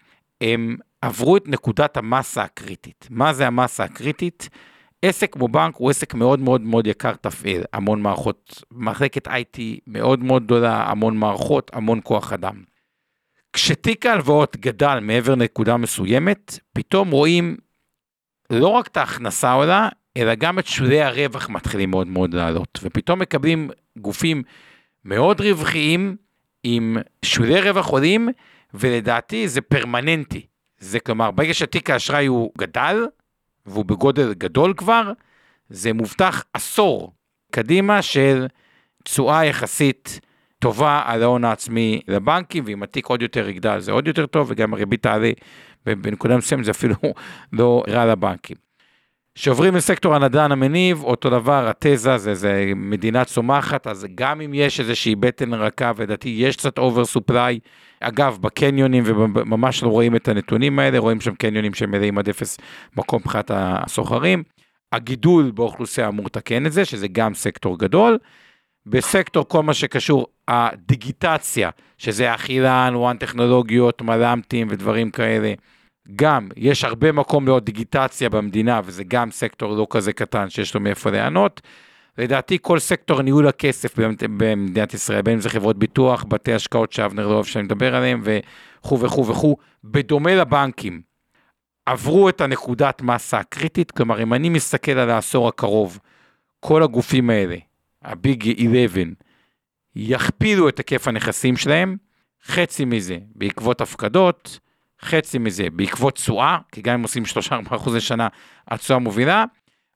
[0.41, 3.09] הם עברו את נקודת המסה הקריטית.
[3.11, 4.49] מה זה המסה הקריטית?
[5.03, 10.25] עסק כמו בנק הוא עסק מאוד מאוד מאוד יקר תפעיל, המון מערכות, מחלקת IT מאוד
[10.25, 12.63] מאוד גדולה, המון מערכות, המון כוח אדם.
[13.53, 17.57] כשתיק ההלוואות גדל מעבר לנקודה מסוימת, פתאום רואים
[18.51, 23.19] לא רק את ההכנסה עולה, אלא גם את שולי הרווח מתחילים מאוד מאוד לעלות, ופתאום
[23.19, 24.43] מקבלים גופים
[25.05, 26.17] מאוד רווחיים,
[26.63, 28.29] עם שולי רווח עולים,
[28.75, 30.47] ולדעתי זה פרמננטי.
[30.79, 33.07] זה כלומר, ברגע שתיק האשראי הוא גדל,
[33.67, 35.13] והוא בגודל גדול כבר,
[35.69, 37.13] זה מובטח עשור
[37.51, 38.47] קדימה של
[39.05, 40.21] תשואה יחסית
[40.59, 44.75] טובה על ההון העצמי לבנקים, ואם התיק עוד יותר יגדל זה עוד יותר טוב, וגם
[44.75, 45.31] הריבית תעלה,
[45.87, 46.95] ובנקודה מסוימת זה אפילו
[47.53, 48.70] לא רע לבנקים.
[49.35, 54.81] שעוברים לסקטור הנדל"ן המניב, אותו דבר, התזה זה, זה מדינה צומחת, אז גם אם יש
[54.81, 57.59] איזושהי בטן רכה, ולדעתי יש קצת over supply,
[58.01, 62.59] אגב, בקניונים, וממש לא רואים את הנתונים האלה, רואים שם קניונים שהם מלאים עד אפס
[62.97, 64.43] מקום מבחינת הסוחרים.
[64.93, 68.19] הגידול באוכלוסייה אמור לתקן את זה, שזה גם סקטור גדול.
[68.87, 75.55] בסקטור כל מה שקשור הדיגיטציה, שזה אכילן, וואן טכנולוגיות, מל"מטים ודברים כאלה.
[76.17, 80.81] גם יש הרבה מקום לעוד דיגיטציה במדינה, וזה גם סקטור לא כזה קטן שיש לו
[80.81, 81.61] מאיפה ליהנות.
[82.19, 87.29] לדעתי כל סקטור ניהול הכסף במדינת ישראל, בין אם זה חברות ביטוח, בתי השקעות שאבנר
[87.29, 91.03] לא אוהב שאני מדבר עליהם, וכו' וכו' וכו', בדומה לבנקים,
[91.87, 95.99] עברו את הנקודת מסה הקריטית, כלומר אם אני מסתכל על העשור הקרוב,
[96.61, 97.57] כל הגופים האלה,
[98.03, 99.03] הביג 11,
[99.97, 101.97] יכפילו את היקף הנכסים שלהם,
[102.45, 104.59] חצי מזה בעקבות הפקדות,
[105.03, 107.23] חצי מזה בעקבות תשואה, כי גם אם עושים
[107.71, 108.29] 3-4% לשנה,
[108.69, 109.45] התשואה מובילה,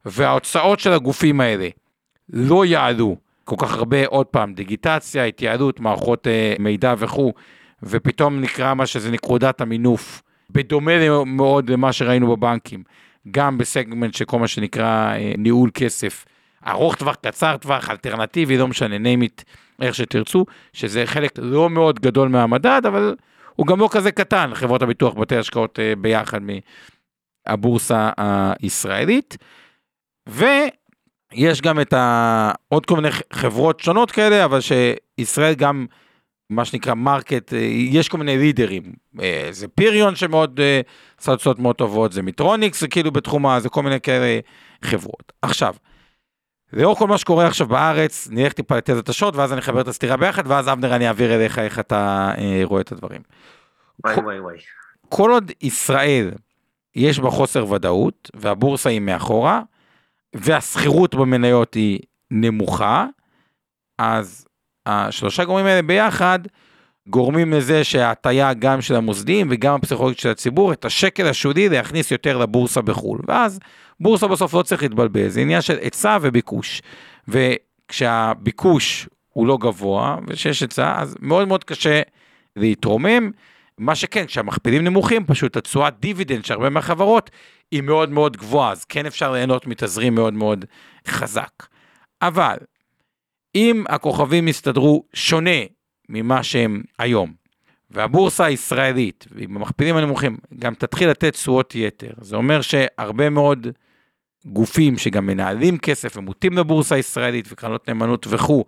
[0.05, 1.67] וההוצאות של הגופים האלה
[2.29, 7.33] לא יעלו כל כך הרבה, עוד פעם, דיגיטציה, התייעלות, מערכות אה, מידע וכו',
[7.83, 12.83] ופתאום נקרא מה שזה נקודת המינוף, בדומה מאוד למה שראינו בבנקים,
[13.31, 16.25] גם בסגמנט של כל מה שנקרא אה, ניהול כסף,
[16.67, 19.43] ארוך טווח, קצר טווח, אלטרנטיבי, לא משנה, name it,
[19.81, 23.15] איך שתרצו, שזה חלק לא מאוד גדול מהמדד, אבל
[23.55, 26.39] הוא גם לא כזה קטן, חברות הביטוח, בתי השקעות אה, ביחד
[27.47, 28.09] מהבורסה
[28.61, 29.37] הישראלית.
[30.29, 32.51] ויש גם את ה...
[32.69, 35.85] עוד כל מיני חברות שונות כאלה, אבל שישראל גם,
[36.49, 38.83] מה שנקרא market, אה, יש כל מיני לידרים.
[39.21, 40.59] אה, זה פיריון שמאוד,
[41.23, 43.59] תוצאות מאוד טובות, זה מיטרוניקס, זה כאילו בתחום ה...
[43.59, 44.39] זה כל מיני כאלה
[44.81, 45.33] חברות.
[45.41, 45.75] עכשיו,
[46.73, 49.87] לאור כל מה שקורה עכשיו בארץ, נלך טיפה לתזת ה short, ואז אני אחבר את
[49.87, 53.21] הסתירה ביחד, ואז אבנר אני אעביר אליך איך אתה אה, רואה את הדברים.
[54.03, 54.57] וואי וואי וואי.
[55.09, 56.31] כל עוד ישראל
[56.95, 59.61] יש בה חוסר ודאות, והבורסה היא מאחורה,
[60.35, 61.99] והסחירות במניות היא
[62.31, 63.05] נמוכה,
[63.97, 64.47] אז
[64.85, 66.39] השלושה גורמים האלה ביחד
[67.07, 72.37] גורמים לזה שההטייה גם של המוסדים וגם הפסיכולוגית של הציבור, את השקל השולי להכניס יותר
[72.37, 73.19] לבורסה בחו"ל.
[73.27, 73.59] ואז
[73.99, 76.81] בורסה בסוף לא צריך להתבלבל, זה עניין של היצע וביקוש.
[77.27, 82.01] וכשהביקוש הוא לא גבוה ושיש היצע, אז מאוד מאוד קשה
[82.55, 83.31] להתרומם.
[83.77, 87.29] מה שכן, כשהמכפילים נמוכים, פשוט התשואת דיבידנד של הרבה מהחברות
[87.71, 90.65] היא מאוד מאוד גבוהה, אז כן אפשר ליהנות מתזרים מאוד מאוד
[91.07, 91.67] חזק.
[92.21, 92.57] אבל
[93.55, 95.59] אם הכוכבים יסתדרו שונה
[96.09, 97.33] ממה שהם היום,
[97.91, 103.67] והבורסה הישראלית, עם המכפילים הנמוכים, גם תתחיל לתת תשואות יתר, זה אומר שהרבה מאוד
[104.45, 108.65] גופים שגם מנהלים כסף ומוטים לבורסה הישראלית וקרנות נאמנות וכו',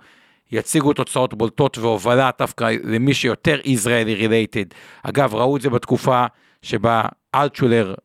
[0.52, 4.66] יציגו תוצאות בולטות והובלה דווקא למי שיותר ישראלי רילייטד.
[5.04, 6.26] אגב, ראו את זה בתקופה
[6.62, 7.02] שבה
[7.36, 7.96] אלטשולר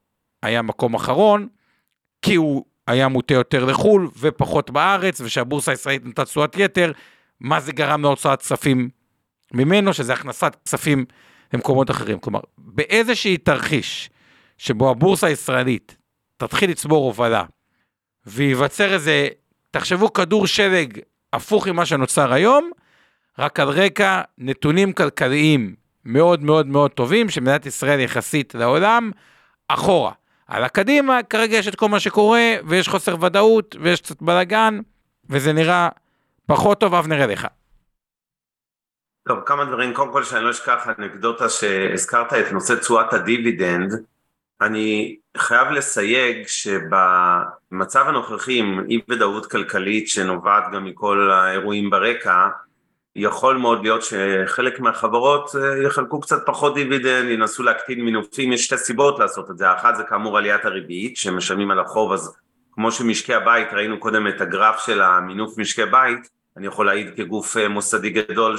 [0.43, 1.49] היה מקום אחרון,
[2.23, 6.93] כי הוא היה מוטה יותר לחו"ל ופחות בארץ, ושהבורסה הישראלית נתנה תשואת יתר,
[7.41, 8.89] מה זה גרם להוצאת כספים
[9.53, 11.05] ממנו, שזה הכנסת כספים
[11.53, 12.19] למקומות אחרים.
[12.19, 14.11] כלומר, באיזושהי תרחיש
[14.59, 15.97] שבו הבורסה הישראלית
[16.37, 17.45] תתחיל לצבור הובלה,
[18.27, 19.29] וייווצר איזה,
[19.71, 20.99] תחשבו כדור שלג
[21.33, 22.71] הפוך ממה שנוצר היום,
[23.39, 29.11] רק על רקע נתונים כלכליים מאוד מאוד מאוד טובים, שמדינת ישראל יחסית לעולם,
[29.69, 30.13] אחורה.
[30.47, 34.81] על הקדימה, כרגע יש את כל מה שקורה, ויש חוסר ודאות, ויש קצת בלאגן,
[35.31, 35.89] וזה נראה
[36.47, 37.47] פחות טוב, אבנר אליך.
[39.29, 39.95] טוב, כמה דברים.
[39.95, 43.93] קודם כל, שאני לא אשכח אנקדוטה שהזכרת את נושא תשואת הדיבידנד.
[44.61, 52.49] אני חייב לסייג שבמצב הנוכחי עם אי ודאות כלכלית שנובעת גם מכל האירועים ברקע,
[53.17, 58.79] יכול מאוד להיות שחלק מהחברות אה, יחלקו קצת פחות דיבידנד, ינסו להקטין מינופים, יש שתי
[58.79, 62.37] סיבות לעשות את זה, האחת זה כאמור עליית הריבית שמשלמים על החוב, אז
[62.73, 67.57] כמו שמשקי הבית, ראינו קודם את הגרף של המינוף משקי בית, אני יכול להעיד כגוף
[67.57, 68.57] אה, מוסדי גדול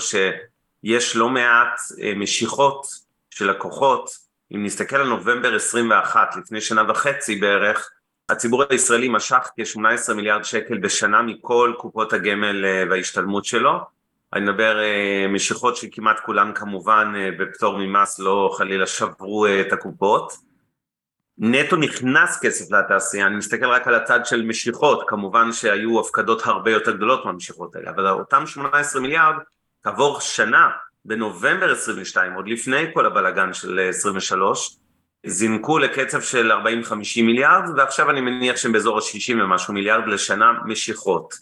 [0.86, 2.86] שיש לא מעט אה, משיכות
[3.30, 4.10] של לקוחות
[4.56, 7.90] אם נסתכל על נובמבר 21, לפני שנה וחצי בערך,
[8.30, 13.80] הציבור הישראלי משך כ-18 מיליארד שקל בשנה מכל קופות הגמל אה, וההשתלמות שלו.
[14.34, 20.34] אני מדבר אה, משיכות שכמעט כולן כמובן בפטור ממס לא חלילה שברו את הקופות.
[21.38, 26.72] נטו נכנס כסף לתעשייה, אני מסתכל רק על הצד של משיכות, כמובן שהיו הפקדות הרבה
[26.72, 29.36] יותר גדולות מהמשיכות האלה, אבל אותם 18 מיליארד,
[29.84, 30.70] כעבור שנה
[31.06, 34.78] בנובמבר 22, עוד לפני כל הבלגן של 23,
[35.26, 36.56] זינקו לקצב של 40-50
[37.24, 41.34] מיליארד, ועכשיו אני מניח שהם באזור ה-60 ומשהו מיליארד לשנה משיכות.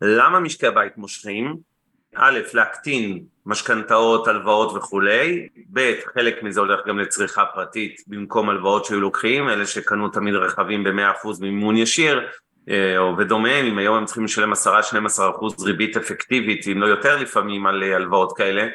[0.00, 1.56] למה משקי הבית מושכים?
[2.14, 9.00] א', להקטין משכנתאות, הלוואות וכולי, ב', חלק מזה הולך גם לצריכה פרטית במקום הלוואות שהיו
[9.00, 12.20] לוקחים, אלה שקנו תמיד רכבים ב-100% מימון ישיר,
[12.98, 14.56] או ודומיהם, אם היום הם צריכים לשלם 10-12%
[15.64, 18.66] ריבית אפקטיבית, אם לא יותר לפעמים על אה, הלוואות כאלה,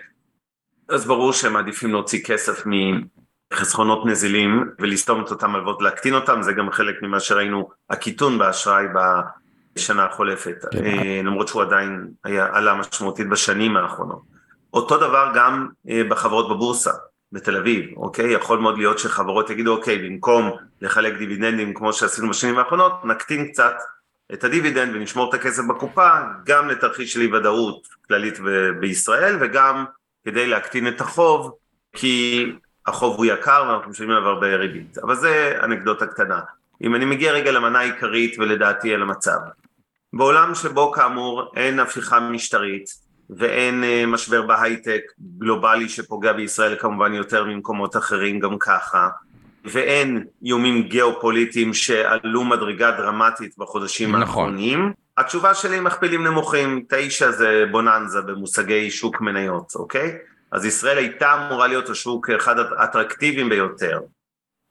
[0.89, 2.63] אז ברור שהם מעדיפים להוציא כסף
[3.53, 8.85] מחסכונות נזילים ולסתום את אותם הלוואות ולהקטין אותם, זה גם חלק ממה שראינו, הקיטון באשראי
[9.75, 10.85] בשנה החולפת, כן.
[10.85, 14.21] אה, למרות שהוא עדיין היה, עלה משמעותית בשנים האחרונות.
[14.73, 16.91] אותו דבר גם אה, בחברות בבורסה,
[17.31, 18.31] בתל אביב, אוקיי?
[18.31, 20.51] יכול מאוד להיות שחברות יגידו, אוקיי, במקום
[20.81, 23.75] לחלק דיבידנדים כמו שעשינו בשנים האחרונות, נקטין קצת
[24.33, 26.09] את הדיבידנד ונשמור את הכסף בקופה,
[26.45, 28.39] גם לתרחיש של אי ודאות כללית
[28.79, 29.85] בישראל וגם
[30.25, 31.51] כדי להקטין את החוב,
[31.93, 32.45] כי
[32.85, 34.97] החוב הוא יקר ואנחנו משלמים עליו הרבה ריבית.
[34.97, 36.39] אבל זה אנקדוטה קטנה.
[36.81, 39.37] אם אני מגיע רגע למנה העיקרית ולדעתי אל המצב.
[40.13, 45.01] בעולם שבו כאמור אין הפיכה משטרית, ואין אה, משבר בהייטק
[45.37, 49.07] גלובלי שפוגע בישראל כמובן יותר ממקומות אחרים גם ככה,
[49.65, 54.21] ואין איומים גיאופוליטיים שעלו מדרגה דרמטית בחודשים נכון.
[54.21, 54.93] האחרונים.
[55.17, 60.17] התשובה שלי היא מכפילים נמוכים, תשע זה בוננזה במושגי שוק מניות, אוקיי?
[60.51, 63.99] אז ישראל הייתה אמורה להיות השוק אחד האטרקטיביים ביותר.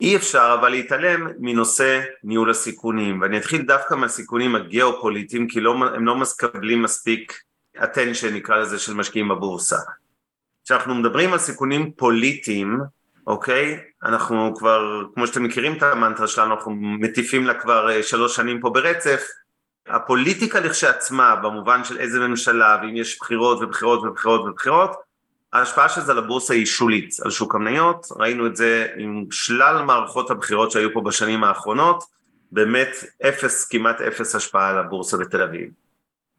[0.01, 6.07] אי אפשר אבל להתעלם מנושא ניהול הסיכונים, ואני אתחיל דווקא מהסיכונים הגיאופוליטיים, כי לא, הם
[6.07, 7.33] לא מקבלים מספיק
[7.81, 9.79] attention נקרא לזה של משקיעים בבורסה.
[10.65, 12.81] כשאנחנו מדברים על סיכונים פוליטיים,
[13.27, 13.81] אוקיי?
[14.05, 18.61] אנחנו כבר, כמו שאתם מכירים את המנטרה שלנו, אנחנו מטיפים לה כבר אה, שלוש שנים
[18.61, 19.23] פה ברצף.
[19.87, 24.91] הפוליטיקה לכשעצמה, במובן של איזה ממשלה, ואם יש בחירות ובחירות ובחירות ובחירות,
[25.53, 29.83] ההשפעה של זה על הבורסה היא שולית, על שוק המניות, ראינו את זה עם שלל
[29.83, 32.05] מערכות הבחירות שהיו פה בשנים האחרונות,
[32.53, 32.89] באמת
[33.29, 35.71] אפס, כמעט אפס השפעה על הבורסה בתל אביב.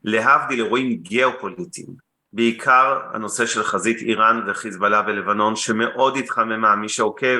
[0.03, 1.87] להבדיל אירועים גיאופוליטיים,
[2.33, 7.39] בעיקר הנושא של חזית איראן וחיזבאללה בלבנון שמאוד התחממה, מי שעוקב,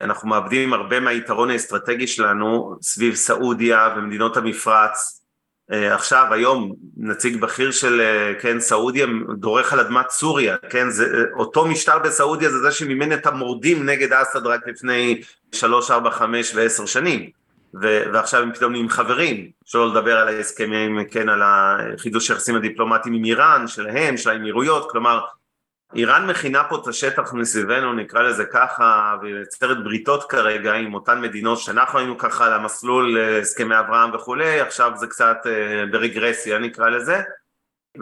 [0.00, 5.18] אנחנו מאבדים הרבה מהיתרון האסטרטגי שלנו סביב סעודיה ומדינות המפרץ,
[5.72, 10.90] אה, עכשיו היום נציג בכיר של אה, כן סעודיה דורך על אדמת סוריה כן?
[10.90, 15.22] זה אותו משטר בסעודיה זה זה שמימן את המורדים נגד אסד רק לפני
[15.52, 17.30] שלוש ארבע חמש ועשר שנים
[17.74, 23.14] ו- ועכשיו הם פתאום נהיים חברים, שלא לדבר על ההסכמים, כן, על החידוש היחסים הדיפלומטיים
[23.14, 25.20] עם איראן, שלהם, של האמירויות, כלומר,
[25.94, 31.58] איראן מכינה פה את השטח מסביבנו, נקרא לזה ככה, ויוצרת בריתות כרגע עם אותן מדינות
[31.58, 37.22] שאנחנו היינו ככה על המסלול הסכמי אברהם וכולי, עכשיו זה קצת אה, ברגרסיה נקרא לזה,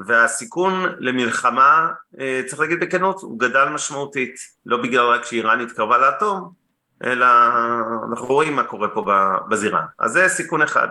[0.06, 1.88] והסיכון למלחמה,
[2.20, 4.36] אה, צריך להגיד בכנות, הוא גדל משמעותית,
[4.66, 6.65] לא בגלל רק שאיראן התקרבה לאטום,
[7.04, 7.26] אלא
[8.10, 9.04] אנחנו רואים מה קורה פה
[9.48, 9.82] בזירה.
[9.98, 10.88] אז זה סיכון אחד.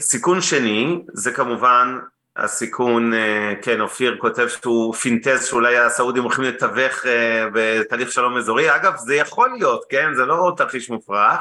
[0.00, 1.98] סיכון שני זה כמובן
[2.36, 8.76] הסיכון, אה, כן אופיר כותב שהוא פינטז שאולי הסעודים הולכים לתווך אה, בתהליך שלום אזורי,
[8.76, 11.40] אגב זה יכול להיות, כן, זה לא תרחיש מופרך,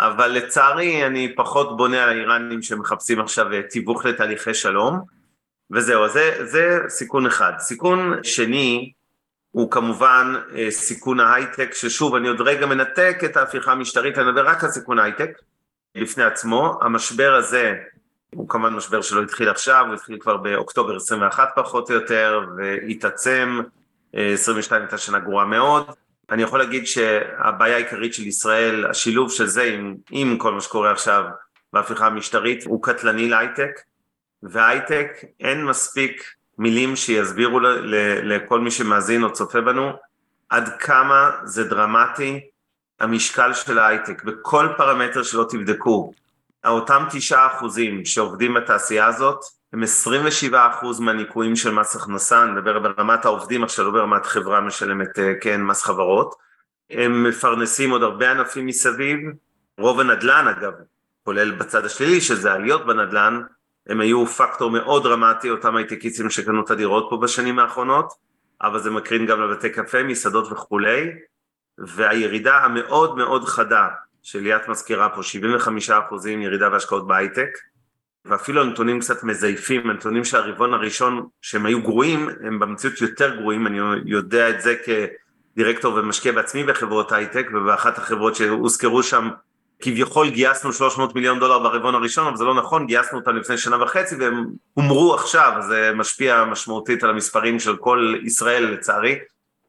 [0.00, 5.00] אבל לצערי אני פחות בונה על האיראנים שמחפשים עכשיו אה, תיווך לתהליכי שלום,
[5.70, 7.52] וזהו, זה, זה סיכון אחד.
[7.58, 8.92] סיכון שני
[9.50, 14.48] הוא כמובן אה, סיכון ההייטק, ששוב אני עוד רגע מנתק את ההפיכה המשטרית, אני מדבר
[14.48, 15.30] רק על סיכון ההייטק
[15.94, 17.74] בפני עצמו, המשבר הזה
[18.34, 23.60] הוא כמובן משבר שלא התחיל עכשיו, הוא התחיל כבר באוקטובר 21 פחות או יותר, והתעצם,
[24.12, 25.90] 22 אה, הייתה שנה גרועה מאוד.
[26.30, 30.92] אני יכול להגיד שהבעיה העיקרית של ישראל, השילוב של זה עם, עם כל מה שקורה
[30.92, 31.24] עכשיו
[31.72, 33.80] בהפיכה המשטרית, הוא קטלני להייטק,
[34.42, 35.08] והייטק
[35.40, 36.22] אין מספיק
[36.58, 37.60] מילים שיסבירו
[38.22, 39.92] לכל מי שמאזין או צופה בנו
[40.48, 42.40] עד כמה זה דרמטי
[43.00, 44.24] המשקל של ההייטק.
[44.24, 46.12] בכל פרמטר שלא תבדקו
[46.66, 49.40] אותם תשעה אחוזים שעובדים בתעשייה הזאת
[49.72, 54.60] הם 27 אחוז מהניקויים של מס הכנסה, אני מדבר ברמת העובדים עכשיו, לא ברמת חברה
[54.60, 56.34] משלמת אה, כן מס חברות,
[56.90, 59.18] הם מפרנסים עוד הרבה ענפים מסביב,
[59.78, 60.72] רוב הנדל"ן אגב,
[61.24, 63.42] כולל בצד השלילי שזה עליות בנדל"ן,
[63.88, 68.12] הם היו פקטור מאוד דרמטי, אותם הייטקיסטים שקנו את הדירות פה בשנים האחרונות,
[68.62, 71.10] אבל זה מקרין גם לבתי קפה, מסעדות וכולי,
[71.78, 73.88] והירידה המאוד מאוד חדה
[74.22, 77.48] שליאת מזכירה פה, 75 אחוזים ירידה בהשקעות בהייטק,
[78.24, 83.66] ואפילו הנתונים קצת מזייפים, הנתונים של הרבעון הראשון שהם היו גרועים, הם במציאות יותר גרועים,
[83.66, 89.28] אני יודע את זה כדירקטור ומשקיע בעצמי בחברות הייטק, ובאחת החברות שהוזכרו שם
[89.82, 93.82] כביכול גייסנו 300 מיליון דולר ברבעון הראשון, אבל זה לא נכון, גייסנו אותם לפני שנה
[93.82, 99.18] וחצי והם הומרו עכשיו, זה משפיע משמעותית על המספרים של כל ישראל לצערי,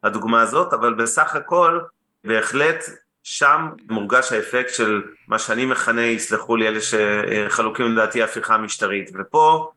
[0.04, 1.80] הדוגמה הזאת, אבל בסך הכל
[2.24, 2.84] בהחלט
[3.24, 9.72] שם מורגש האפקט של מה שאני מכנה, יסלחו לי אלה שחלוקים לדעתי ההפיכה המשטרית, ופה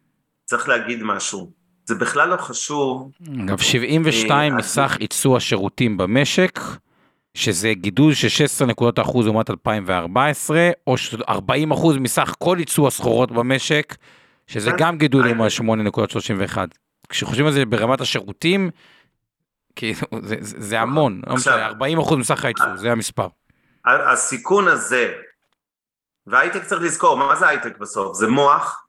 [0.45, 1.51] צריך להגיד משהו,
[1.85, 3.11] זה בכלל לא חשוב.
[3.45, 6.59] אגב, 72 אה, מסך ייצוא השירותים במשק.
[7.35, 10.95] שזה גידול של 16 נקודות אחוז לעומת 2014, או
[11.29, 13.97] 40 אחוז מסך כל ייצוא הסחורות במשק,
[14.47, 14.77] שזה כן.
[14.79, 16.57] גם גידול עם ה-8.31.
[17.09, 18.71] כשחושבים על זה ברמת השירותים,
[19.77, 23.29] כאילו, זה, זה המון, לא משנה, 40 אחוז מסך הייצוא, זה המספר.
[23.85, 25.13] הסיכון הזה,
[26.27, 28.17] והייטק צריך לזכור, מה זה הייטק בסוף?
[28.17, 28.85] זה מוח,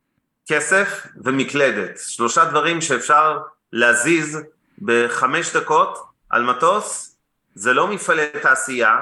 [0.47, 1.99] כסף ומקלדת.
[2.07, 3.39] שלושה דברים שאפשר
[3.73, 4.39] להזיז
[4.81, 5.97] בחמש דקות
[6.29, 7.12] על מטוס
[7.55, 8.97] זה לא מפעלי תעשייה,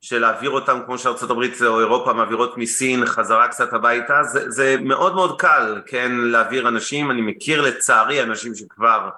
[0.00, 4.76] של להעביר אותם כמו שארצות הברית או אירופה מעבירות מסין חזרה קצת הביתה, זה, זה
[4.80, 9.08] מאוד מאוד קל, כן, להעביר אנשים, אני מכיר לצערי אנשים שכבר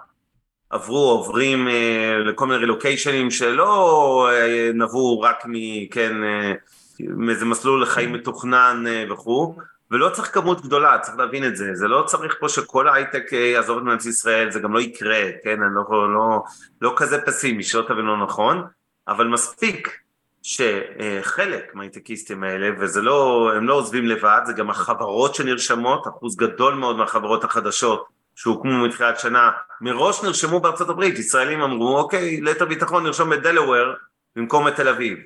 [0.71, 5.53] עברו, עוברים אה, לכל מיני רילוקיישנים שלא אה, נבעו רק מ...
[5.91, 6.53] כן, אה,
[7.01, 9.55] מאיזה מסלול לחיים מתוכנן אה, וכו',
[9.91, 13.79] ולא צריך כמות גדולה, צריך להבין את זה, זה לא צריך פה שכל ההייטק יעזוב
[13.79, 16.43] את מדינת ישראל, זה גם לא יקרה, כן, אני לא, לא,
[16.81, 18.65] לא כזה פסימי, שלא תבין לא נכון,
[19.09, 19.99] אבל מספיק
[20.43, 26.75] שחלק מההייטקיסטים האלה, וזה לא, הם לא עוזבים לבד, זה גם החברות שנרשמות, אחוז גדול
[26.75, 33.05] מאוד מהחברות החדשות שהוקמו מתחילת שנה, מראש נרשמו בארצות הברית, ישראלים אמרו, אוקיי, ליתר ביטחון
[33.05, 33.93] נרשום בדלוור
[34.37, 35.19] במקום בתל אביב,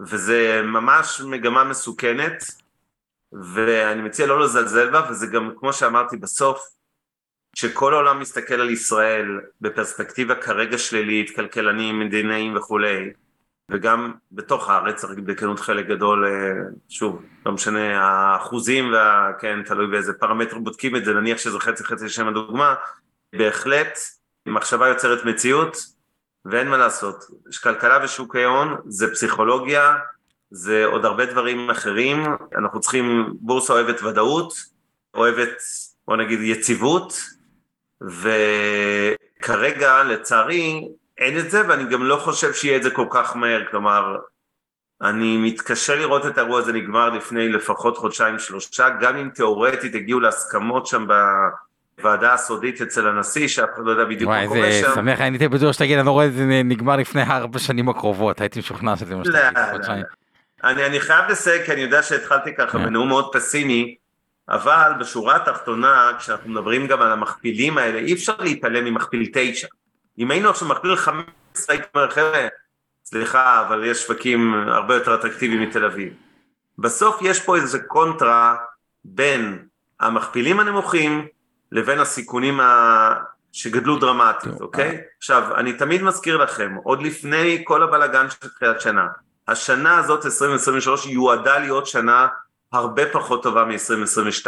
[0.00, 2.44] וזה ממש מגמה מסוכנת,
[3.42, 6.68] ואני מציע לא לזלזל בה, וזה גם, כמו שאמרתי בסוף,
[7.56, 13.12] שכל העולם מסתכל על ישראל בפרספקטיבה כרגע שלילית, כלכלנים, מדינאים וכולי,
[13.70, 16.52] וגם בתוך הארץ, צריך בכנות חלק גדול, אה,
[16.88, 21.84] שוב, לא משנה, האחוזים, וה, כן, תלוי באיזה פרמטר בודקים את זה, נניח שזה חצי
[21.84, 22.74] חצי לשם הדוגמה,
[23.36, 23.98] בהחלט
[24.46, 25.76] מחשבה יוצרת מציאות,
[26.44, 27.24] ואין מה לעשות.
[27.62, 29.94] כלכלה ושוק ההון זה פסיכולוגיה,
[30.50, 32.24] זה עוד הרבה דברים אחרים,
[32.58, 34.54] אנחנו צריכים, בורסה אוהבת ודאות,
[35.14, 35.62] אוהבת,
[36.08, 37.20] בוא נגיד, יציבות,
[39.40, 40.88] וכרגע, לצערי,
[41.18, 44.16] אין את זה, ואני גם לא חושב שיהיה את זה כל כך מהר, כלומר,
[45.02, 50.20] אני מתקשה לראות את האירוע הזה נגמר לפני לפחות חודשיים שלושה, גם אם תאורטית הגיעו
[50.20, 51.06] להסכמות שם
[51.98, 54.84] בוועדה הסודית אצל הנשיא, שאף אחד לא יודע בדיוק מה קורה שם.
[54.84, 57.88] וואי, שמח, אני הייתי בטוח שתגיד, אני לא רואה את זה נגמר לפני ארבע שנים
[57.88, 60.02] הקרובות, הייתי משוכנע שזה מה שאתה לא, לא, לא.
[60.64, 62.84] אני, אני חייב לסייג, כי אני יודע שהתחלתי ככה כן.
[62.84, 63.96] בנאום מאוד פסימי,
[64.48, 69.68] אבל בשורה התחתונה, כשאנחנו מדברים גם על המכפילים האלה, אי אפשר להתעלם ממכפיל תשע.
[70.18, 72.48] אם היינו עכשיו מכפיל 15, הייתי אומר, חבר'ה,
[73.04, 76.12] סליחה, אבל יש שווקים הרבה יותר אטרקטיביים מתל אביב.
[76.78, 78.56] בסוף יש פה איזה קונטרה
[79.04, 79.64] בין
[80.00, 81.26] המכפילים הנמוכים
[81.72, 83.14] לבין הסיכונים ה...
[83.52, 85.00] שגדלו דרמטית, אוקיי?
[85.18, 89.06] עכשיו, אני תמיד מזכיר לכם, עוד לפני כל הבלגן של תחילת שנה,
[89.48, 92.26] השנה הזאת, 2023, יועדה להיות שנה
[92.72, 94.46] הרבה פחות טובה מ-2022,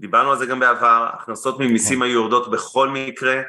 [0.00, 2.02] דיברנו על זה גם בעבר, הכנסות ממיסים.
[2.02, 3.40] היו יורדות בכל מקרה,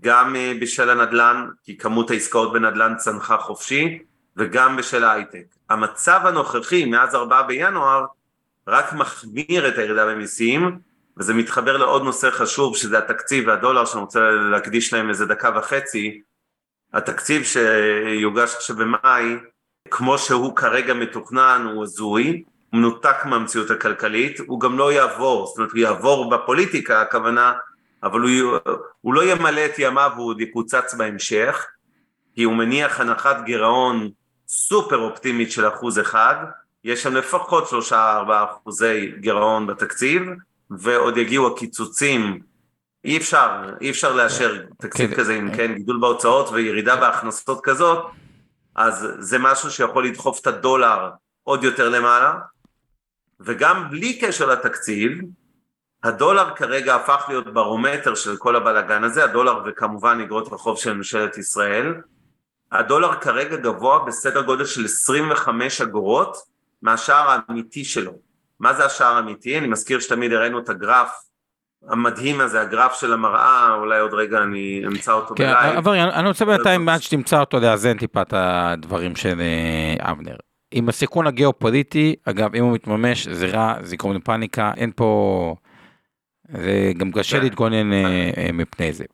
[0.00, 3.98] גם אה, בשל הנדל"ן, כי כמות העסקאות בנדל"ן צנחה חופשי,
[4.36, 5.44] וגם בשל ההייטק.
[5.70, 8.04] המצב הנוכחי מאז 4 בינואר
[8.68, 10.78] רק מחמיר את הירידה במיסים,
[11.18, 16.22] וזה מתחבר לעוד נושא חשוב שזה התקציב והדולר שאני רוצה להקדיש להם איזה דקה וחצי.
[16.92, 19.36] התקציב שיוגש עכשיו במאי,
[19.94, 25.58] כמו שהוא כרגע מתוכנן, הוא הזוי, הוא מנותק מהמציאות הכלכלית, הוא גם לא יעבור, זאת
[25.58, 27.52] אומרת הוא יעבור בפוליטיקה, הכוונה
[28.02, 28.58] אבל הוא,
[29.00, 31.66] הוא לא ימלא את ימיו והוא עוד יקוצץ בהמשך,
[32.34, 34.10] כי הוא מניח הנחת גירעון
[34.48, 36.36] סופר אופטימית של אחוז אחד,
[36.84, 40.22] יש שם לפחות שלושה ארבעה אחוזי גירעון בתקציב,
[40.70, 42.40] ועוד יגיעו הקיצוצים,
[43.04, 45.16] אי אפשר, אי אפשר לאשר תקציב כן.
[45.16, 48.06] כזה עם כן, גידול בהוצאות וירידה בהכנסות כזאת,
[48.74, 51.10] אז זה משהו שיכול לדחוף את הדולר
[51.42, 52.34] עוד יותר למעלה,
[53.40, 55.18] וגם בלי קשר לתקציב,
[56.02, 61.38] הדולר כרגע הפך להיות ברומטר של כל הבלאגן הזה, הדולר וכמובן אגרות החוב של ממשלת
[61.38, 61.94] ישראל.
[62.72, 66.36] הדולר כרגע גבוה בסדר גודל של 25 אגורות
[66.82, 68.12] מהשער האמיתי שלו.
[68.60, 69.58] מה זה השער האמיתי?
[69.58, 71.10] אני מזכיר שתמיד הראינו את הגרף
[71.88, 75.76] המדהים הזה, הגרף של המראה, אולי עוד רגע אני אמצא אותו כן, בלייב.
[75.76, 80.36] אבל אני רוצה בינתיים, עד שתמצא אותו, לאזן טיפה את הדברים של אה, אבנר.
[80.70, 85.54] עם הסיכון הגיאופוליטי, אגב, אם הוא מתממש, זה רע, זה יקום לפאניקה, אין פה...
[86.48, 87.42] וגם קשה כן.
[87.42, 89.04] להתגונן אה, אה, מפני זה.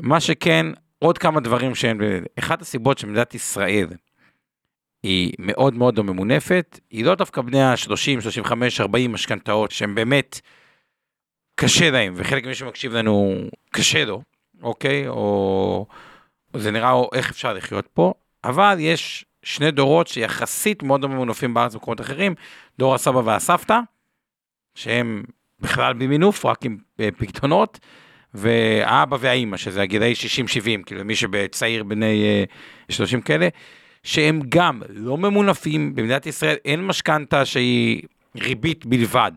[0.00, 0.66] מה שכן,
[0.98, 1.98] עוד כמה דברים שהם,
[2.38, 3.86] אחת הסיבות שמדינת ישראל
[5.02, 10.40] היא מאוד מאוד לא ממונפת, היא לא דווקא בני ה-30, 35, 40 משכנתאות שהם באמת
[11.54, 13.34] קשה להם, וחלק ממי שמקשיב לנו
[13.70, 14.22] קשה לו,
[14.62, 15.08] אוקיי?
[15.08, 15.86] או,
[16.56, 18.12] זה נראה או איך אפשר לחיות פה,
[18.44, 22.34] אבל יש שני דורות שיחסית מאוד לא ממונפים בארץ ובמקומות אחרים,
[22.78, 23.78] דור הסבא והסבתא,
[24.74, 25.22] שהם
[25.60, 27.80] בכלל במינוף, רק עם אה, פקדונות,
[28.34, 30.12] והאבא והאימא, שזה הגילאי
[30.82, 32.44] 60-70, כאילו מי שבצעיר בני
[32.88, 33.48] 30 אה, כאלה,
[34.02, 38.02] שהם גם לא ממונפים, במדינת ישראל אין משכנתה שהיא
[38.36, 39.32] ריבית בלבד.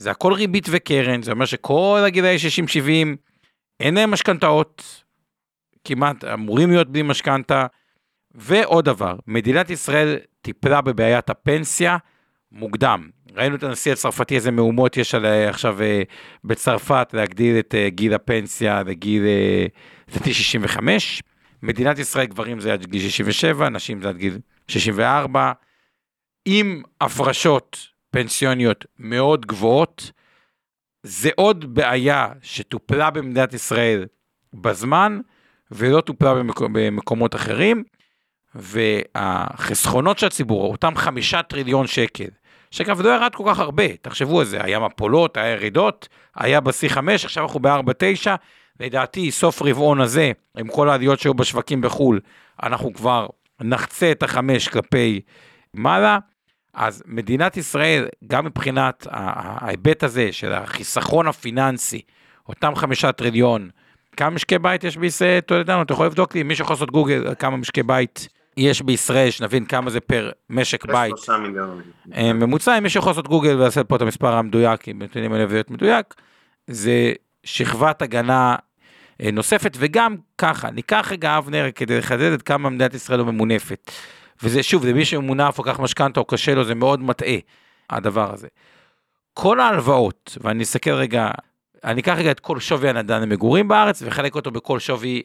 [0.00, 3.16] זה הכל ריבית וקרן, זה אומר שכל הגילאי 60-70
[3.80, 5.04] אין להם משכנתאות,
[5.84, 7.66] כמעט אמורים להיות בלי משכנתה.
[8.34, 11.96] ועוד דבר, מדינת ישראל טיפלה בבעיית הפנסיה
[12.52, 13.10] מוקדם.
[13.34, 16.02] ראינו את הנשיא הצרפתי, איזה מהומות יש על אה, עכשיו אה,
[16.44, 19.22] בצרפת להגדיל את אה, גיל הפנסיה לגיל,
[20.08, 21.22] לדעתי 65.
[21.62, 24.38] מדינת ישראל גברים זה עד גיל 67, נשים זה עד גיל
[24.68, 25.52] 64.
[26.46, 30.10] עם הפרשות פנסיוניות מאוד גבוהות,
[31.02, 34.06] זה עוד בעיה שטופלה במדינת ישראל
[34.54, 35.20] בזמן,
[35.70, 37.84] ולא טופלה במקומות, במקומות אחרים,
[38.54, 42.28] והחסכונות של הציבור, אותם חמישה טריליון שקל,
[42.70, 46.88] שאגב לא ירד כל כך הרבה, תחשבו על זה, היה מפולות, היה ירידות, היה בשיא
[46.88, 48.26] 5, עכשיו אנחנו ב-4-9,
[48.80, 52.20] לדעתי סוף רבעון הזה, עם כל העליות שהיו בשווקים בחו"ל,
[52.62, 53.26] אנחנו כבר
[53.60, 55.20] נחצה את החמש כלפי
[55.74, 56.18] מעלה.
[56.74, 62.02] אז מדינת ישראל, גם מבחינת ההיבט הזה של החיסכון הפיננסי,
[62.48, 63.70] אותם חמישה טריליון,
[64.16, 67.56] כמה משקי בית יש בישראל, תולדנו, אתה יכול לבדוק לי, מי שיכול לעשות גוגל, כמה
[67.56, 71.14] משקי בית יש בישראל, שנבין כמה זה פר משק בית.
[72.14, 75.46] אה, ממוצע, אם מי שיכול לעשות גוגל ולעשות פה את המספר המדויק, אם נתונים האלה
[75.46, 76.14] להיות מדויק,
[76.66, 77.12] זה
[77.44, 78.56] שכבת הגנה
[79.22, 83.90] אה, נוספת, וגם ככה, ניקח רגע אבנר כדי לחדד את כמה מדינת ישראל לא ממונפת.
[84.42, 87.36] וזה שוב, זה מי שמונף או כך משכנתה או קשה לו, זה מאוד מטעה,
[87.90, 88.48] הדבר הזה.
[89.34, 91.30] כל ההלוואות, ואני אסתכל רגע,
[91.84, 95.22] אני אקח רגע את כל שווי הנדל"ן למגורים בארץ, וחלק אותו בכל שווי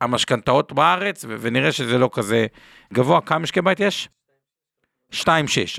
[0.00, 2.46] המשכנתאות בארץ, ונראה שזה לא כזה
[2.92, 3.20] גבוה.
[3.20, 4.08] כמה משקי בית יש?
[5.12, 5.18] 2.6.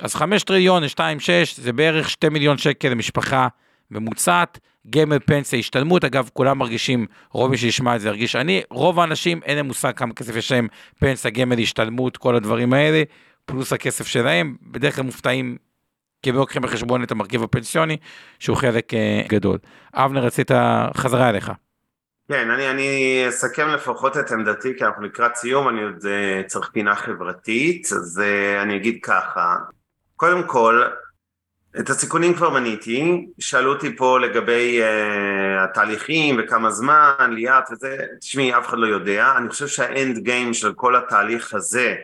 [0.01, 3.47] אז 5 טריליון ל-2.6 זה בערך 2 מיליון שקל למשפחה
[3.91, 4.59] ממוצעת.
[4.89, 8.35] גמל פנסיה השתלמות, אגב, כולם מרגישים, רוב מי שישמע את זה ירגיש.
[8.35, 10.67] אני, רוב האנשים אין להם מושג כמה כסף יש להם,
[10.99, 13.03] פנסיה, גמל, השתלמות, כל הדברים האלה,
[13.45, 15.57] פלוס הכסף שלהם, בדרך כלל מופתעים
[16.21, 17.97] כי הם לא לוקחים בחשבון את המרכיב הפנסיוני,
[18.39, 19.57] שהוא חלק uh, גדול.
[19.93, 20.51] אבנר, רצית
[20.97, 21.51] חזרה אליך.
[22.27, 26.69] כן, אני, אני אסכם לפחות את עמדתי, כי אנחנו לקראת סיום, אני עוד uh, צריך
[26.73, 29.55] פינה חברתית, אז uh, אני אגיד ככה,
[30.15, 30.83] קודם כל,
[31.79, 38.57] את הסיכונים כבר מניתי, שאלו אותי פה לגבי uh, התהליכים וכמה זמן, ליאת וזה, תשמעי,
[38.57, 41.95] אף אחד לא יודע, אני חושב שהאנד גיים של כל התהליך הזה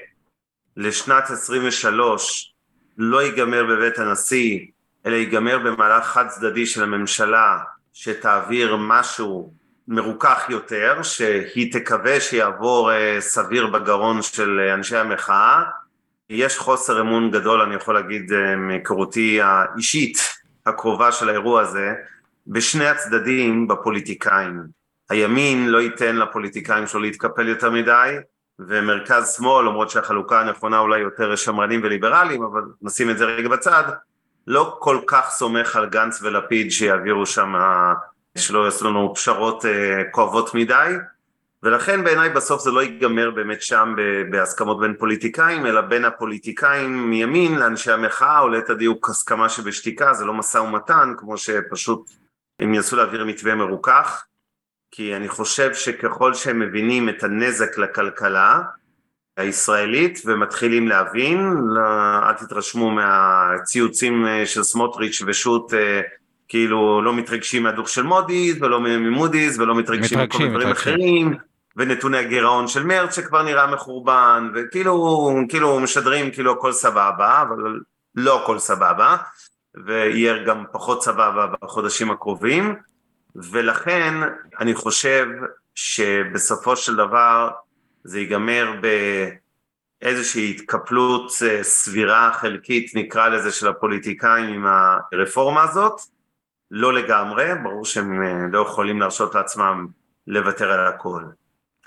[0.78, 2.54] לשנת 23
[2.98, 4.60] לא ייגמר בבית הנשיא,
[5.06, 7.60] אלא ייגמר במהלך חד צדדי של הממשלה
[7.94, 9.54] שתעביר משהו
[9.88, 15.64] מרוכך יותר, שהיא תקווה שיעבור uh, סביר בגרון של אנשי המחאה
[16.30, 20.18] יש חוסר אמון גדול, אני יכול להגיד אה, מהיכרותי האישית
[20.66, 21.94] הקרובה של האירוע הזה,
[22.48, 24.64] בשני הצדדים בפוליטיקאים.
[25.10, 28.16] הימין לא ייתן לפוליטיקאים שלו להתקפל יותר מדי,
[28.60, 33.84] ומרכז שמאל, למרות שהחלוקה הנכונה אולי יותר שמרנים וליברליים, אבל נשים את זה רגע בצד,
[34.48, 37.54] לא כל כך סומך על גנץ ולפיד שיעבירו שם,
[38.38, 40.96] שלא יעשו לנו פשרות אה, כואבות מדי,
[41.64, 43.96] ולכן בעיניי בסוף זה לא ייגמר באמת שם
[44.32, 50.26] בהסכמות בין פוליטיקאים, אלא בין הפוליטיקאים מימין לאנשי המחאה, או ליתר דיוק הסכמה שבשתיקה, זה
[50.26, 52.10] לא משא ומתן, כמו שפשוט
[52.60, 54.26] הם ינסו להעביר מתווה מרוכך,
[54.92, 58.62] כי אני חושב שככל שהם מבינים את הנזק לכלכלה
[59.38, 61.82] הישראלית ומתחילים להבין, לא,
[62.30, 66.02] אל תתרשמו מהציוצים אה, של סמוטריץ' ושות' אה,
[66.48, 71.34] כאילו לא מתרגשים מהדוח של מודי'ס ולא ממודי'ס ולא מתרגשים מכל דברים אחרים
[71.76, 77.80] ונתוני הגירעון של מרץ שכבר נראה מחורבן, וכאילו כאילו משדרים כאילו הכל סבבה, אבל
[78.16, 79.18] לא הכל סבבה,
[79.86, 82.76] ויהיה גם פחות סבבה בחודשים הקרובים,
[83.36, 84.14] ולכן
[84.60, 85.28] אני חושב
[85.76, 87.50] שבסופו של דבר
[88.04, 88.74] זה ייגמר
[90.02, 94.66] באיזושהי התקפלות אה, סבירה חלקית נקרא לזה של הפוליטיקאים עם
[95.14, 96.02] הרפורמה הזאת,
[96.72, 99.88] לא לגמרי, ברור שהם אה, לא יכולים להרשות לעצמם
[100.28, 101.24] לוותר על הכל.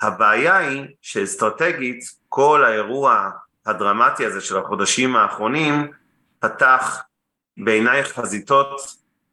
[0.01, 3.29] הבעיה היא שאסטרטגית כל האירוע
[3.65, 5.91] הדרמטי הזה של החודשים האחרונים
[6.39, 7.03] פתח
[7.57, 8.81] בעיניי חזיתות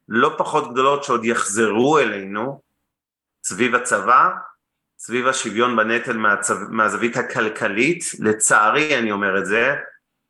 [0.08, 2.60] לא פחות גדולות שעוד יחזרו אלינו
[3.44, 4.30] סביב הצבא,
[4.98, 6.54] סביב השוויון בנטל מהצו...
[6.68, 9.74] מהזווית הכלכלית, לצערי אני אומר את זה,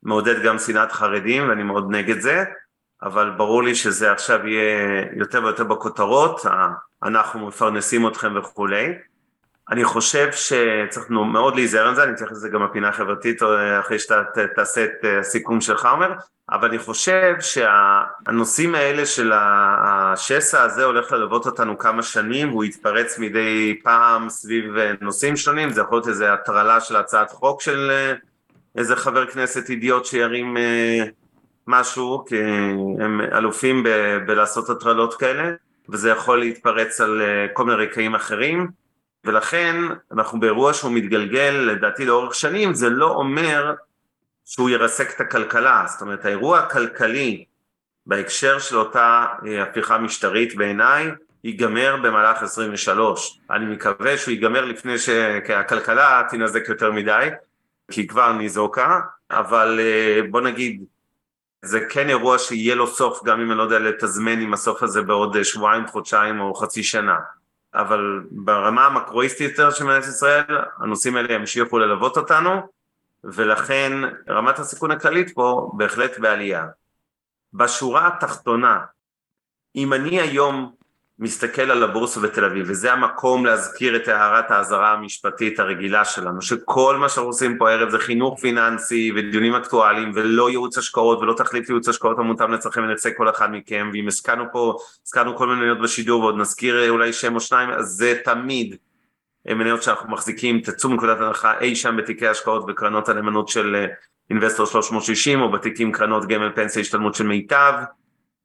[0.02, 2.44] מעודד גם שנאת חרדים ואני מאוד נגד זה,
[3.02, 6.40] אבל ברור לי שזה עכשיו יהיה יותר ויותר בכותרות,
[7.02, 8.92] אנחנו מפרנסים אתכם וכולי.
[9.70, 13.42] אני חושב שצריך מאוד להיזהר על זה, אני אתייחס לזה גם בפינה החברתית
[13.80, 14.22] אחרי שאתה
[14.54, 16.12] תעשה את הסיכום שלך אומר,
[16.50, 23.18] אבל אני חושב שהנושאים האלה של השסע הזה הולך ללוות אותנו כמה שנים והוא יתפרץ
[23.18, 24.64] מדי פעם סביב
[25.00, 27.90] נושאים שונים, זה יכול להיות איזה הטרלה של הצעת חוק של
[28.76, 31.04] איזה חבר כנסת אידיוט שירים אה,
[31.66, 32.42] משהו, כי
[33.00, 35.50] הם אלופים ב- בלעשות הטרלות כאלה,
[35.88, 38.83] וזה יכול להתפרץ על אה, כל מיני רקעים אחרים.
[39.24, 39.76] ולכן
[40.12, 43.74] אנחנו באירוע שהוא מתגלגל לדעתי לאורך שנים, זה לא אומר
[44.44, 47.44] שהוא ירסק את הכלכלה, זאת אומרת האירוע הכלכלי
[48.06, 51.10] בהקשר של אותה אה, הפיכה משטרית בעיניי
[51.44, 53.40] ייגמר במהלך 23.
[53.50, 57.28] אני מקווה שהוא ייגמר לפני שהכלכלה תינזק יותר מדי,
[57.90, 59.00] כי היא כבר ניזוקה,
[59.30, 60.84] אבל אה, בוא נגיד,
[61.62, 65.02] זה כן אירוע שיהיה לו סוף, גם אם אני לא יודע לתזמן עם הסוף הזה
[65.02, 67.16] בעוד אה, שבועיים, חודשיים או חצי שנה.
[67.74, 70.44] אבל ברמה המקרואיסטית יותר של מדינת ישראל,
[70.78, 72.68] הנושאים האלה ימשיכו ללוות אותנו,
[73.24, 73.92] ולכן
[74.28, 76.66] רמת הסיכון הכללית פה בהחלט בעלייה.
[77.52, 78.80] בשורה התחתונה,
[79.76, 80.74] אם אני היום
[81.18, 86.96] מסתכל על הבורסה בתל אביב, וזה המקום להזכיר את הערת האזהרה המשפטית הרגילה שלנו, שכל
[86.96, 91.68] מה שאנחנו עושים פה הערב זה חינוך פיננסי ודיונים אקטואליים ולא ייעוץ השקעות ולא תחליף
[91.68, 96.22] ייעוץ השקעות המותאם לצרכם ונצא כל אחד מכם, ואם הזכרנו פה, הזכרנו כל מניות בשידור
[96.22, 98.76] ועוד נזכיר אולי שם או שניים, אז זה תמיד
[99.48, 103.86] מניות שאנחנו מחזיקים, תצאו מנקודת הנחה אי שם בתיקי השקעות וקרנות הנאמנות של
[104.30, 107.72] אינבסטור 360 או בתיקים קרנות גמל פנסיה השתלמות של מיטב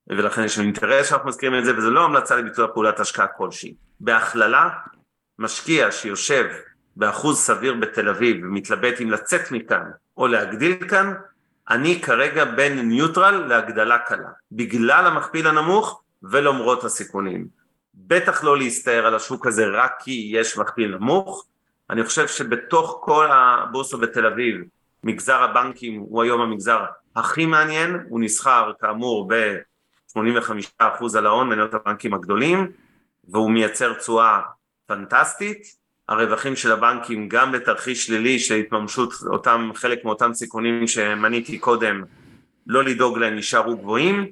[0.09, 3.73] ולכן יש לנו אינטרס שאנחנו מזכירים את זה וזה לא המלצה לביצוע פעולת השקעה כלשהי.
[3.99, 4.69] בהכללה,
[5.39, 6.45] משקיע שיושב
[6.95, 9.83] באחוז סביר בתל אביב ומתלבט אם לצאת מכאן
[10.17, 11.13] או להגדיל כאן,
[11.69, 17.47] אני כרגע בין ניוטרל להגדלה קלה, בגלל המכפיל הנמוך ולמרות הסיכונים.
[17.93, 21.45] בטח לא להסתער על השוק הזה רק כי יש מכפיל נמוך,
[21.89, 24.61] אני חושב שבתוך כל הבורסה בתל אביב,
[25.03, 26.85] מגזר הבנקים הוא היום המגזר
[27.15, 29.57] הכי מעניין, הוא נסחר כאמור ב...
[30.17, 30.83] 85%
[31.17, 32.71] על ההון, מניות הבנקים הגדולים,
[33.27, 34.39] והוא מייצר תשואה
[34.85, 35.79] פנטסטית.
[36.09, 42.03] הרווחים של הבנקים גם בתרחיש שלילי של התממשות אותם, חלק מאותם סיכונים שמניתי קודם,
[42.67, 44.31] לא לדאוג להם יישארו גבוהים.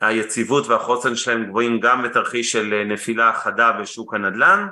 [0.00, 4.66] היציבות והחוסן שלהם גבוהים גם בתרחיש של נפילה חדה בשוק הנדל"ן,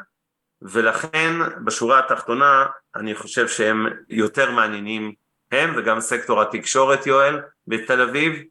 [0.62, 1.32] ולכן
[1.64, 2.66] בשורה התחתונה
[2.96, 5.12] אני חושב שהם יותר מעניינים
[5.52, 8.42] הם וגם סקטור התקשורת יואל בתל אביב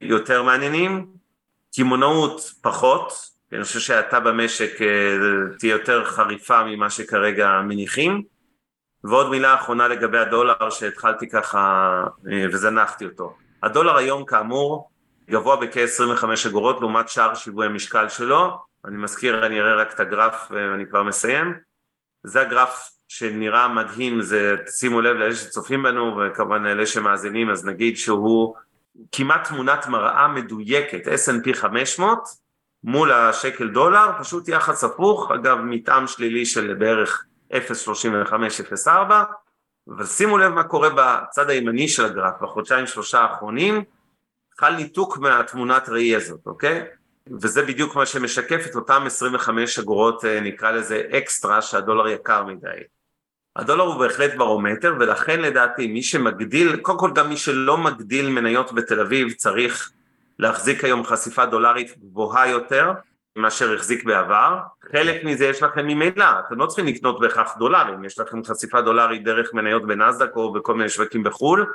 [0.00, 1.06] יותר מעניינים
[1.76, 3.12] קמעונאות פחות,
[3.52, 4.86] אני חושב שהאטה במשק אה,
[5.58, 8.22] תהיה יותר חריפה ממה שכרגע מניחים.
[9.04, 12.02] ועוד מילה אחרונה לגבי הדולר שהתחלתי ככה
[12.32, 13.36] אה, וזנחתי אותו.
[13.62, 14.90] הדולר היום כאמור
[15.30, 18.58] גבוה בכ-25 אגורות לעומת שאר שיווי המשקל שלו.
[18.84, 21.54] אני מזכיר, אני אראה רק את הגרף ואני כבר מסיים.
[22.24, 27.96] זה הגרף שנראה מדהים, זה, שימו לב לאלה שצופים בנו וכמובן לאלה שמאזינים, אז נגיד
[27.96, 28.54] שהוא
[29.12, 32.18] כמעט תמונת מראה מדויקת, S&P 500
[32.84, 38.88] מול השקל דולר, פשוט יחס הפוך, אגב מתאם שלילי של בערך 0.35-0.4,
[39.88, 43.84] אבל שימו לב מה קורה בצד הימני של הגרף, בחודשיים שלושה האחרונים,
[44.58, 46.84] חל ניתוק מהתמונת ראי הזאת, אוקיי?
[47.40, 52.68] וזה בדיוק מה שמשקף את אותם 25 אגורות, אה, נקרא לזה אקסטרה, שהדולר יקר מדי.
[53.60, 58.72] הדולר הוא בהחלט ברומטר ולכן לדעתי מי שמגדיל, קודם כל גם מי שלא מגדיל מניות
[58.72, 59.90] בתל אביב צריך
[60.38, 62.92] להחזיק היום חשיפה דולרית גבוהה יותר
[63.36, 64.58] מאשר החזיק בעבר,
[64.92, 69.24] חלק מזה יש לכם ממילא, אתם לא צריכים לקנות בהכרח דולרים, יש לכם חשיפה דולרית
[69.24, 71.66] דרך מניות בנסדק או בכל מיני שווקים בחו"ל,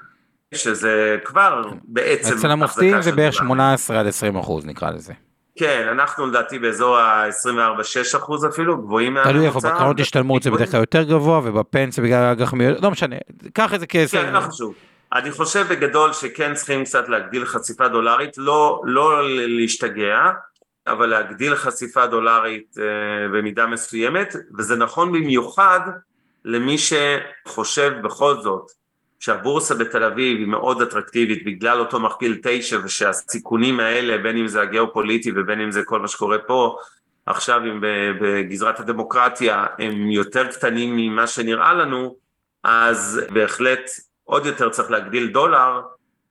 [0.54, 2.36] שזה כבר בעצם...
[2.38, 5.14] אצל המופתים זה בערך 18 עד 20 אחוז נקרא לזה.
[5.58, 9.32] כן, אנחנו לדעתי באזור ה-24-6 אחוז אפילו, גבוהים מהממוצע.
[9.34, 13.16] תלוי איפה, בקרנות השתלמות זה בדרך כלל יותר גבוה, ובפנסיה בגלל הגחמיות, לא משנה,
[13.54, 14.22] קח את זה כעשר.
[14.22, 14.74] כן, לא חשוב.
[15.14, 20.32] אני חושב בגדול שכן צריכים קצת להגדיל חשיפה דולרית, לא, לא להשתגע,
[20.88, 22.84] אבל להגדיל חשיפה דולרית אה,
[23.28, 25.80] במידה מסוימת, וזה נכון במיוחד
[26.46, 28.72] למי שחושב בכל זאת
[29.20, 34.62] שהבורסה בתל אביב היא מאוד אטרקטיבית בגלל אותו מכפיל תשע ושהסיכונים האלה בין אם זה
[34.62, 36.78] הגיאופוליטי ובין אם זה כל מה שקורה פה
[37.26, 37.82] עכשיו אם
[38.22, 42.16] בגזרת הדמוקרטיה הם יותר קטנים ממה שנראה לנו
[42.64, 43.90] אז בהחלט
[44.24, 45.82] עוד יותר צריך להגדיל דולר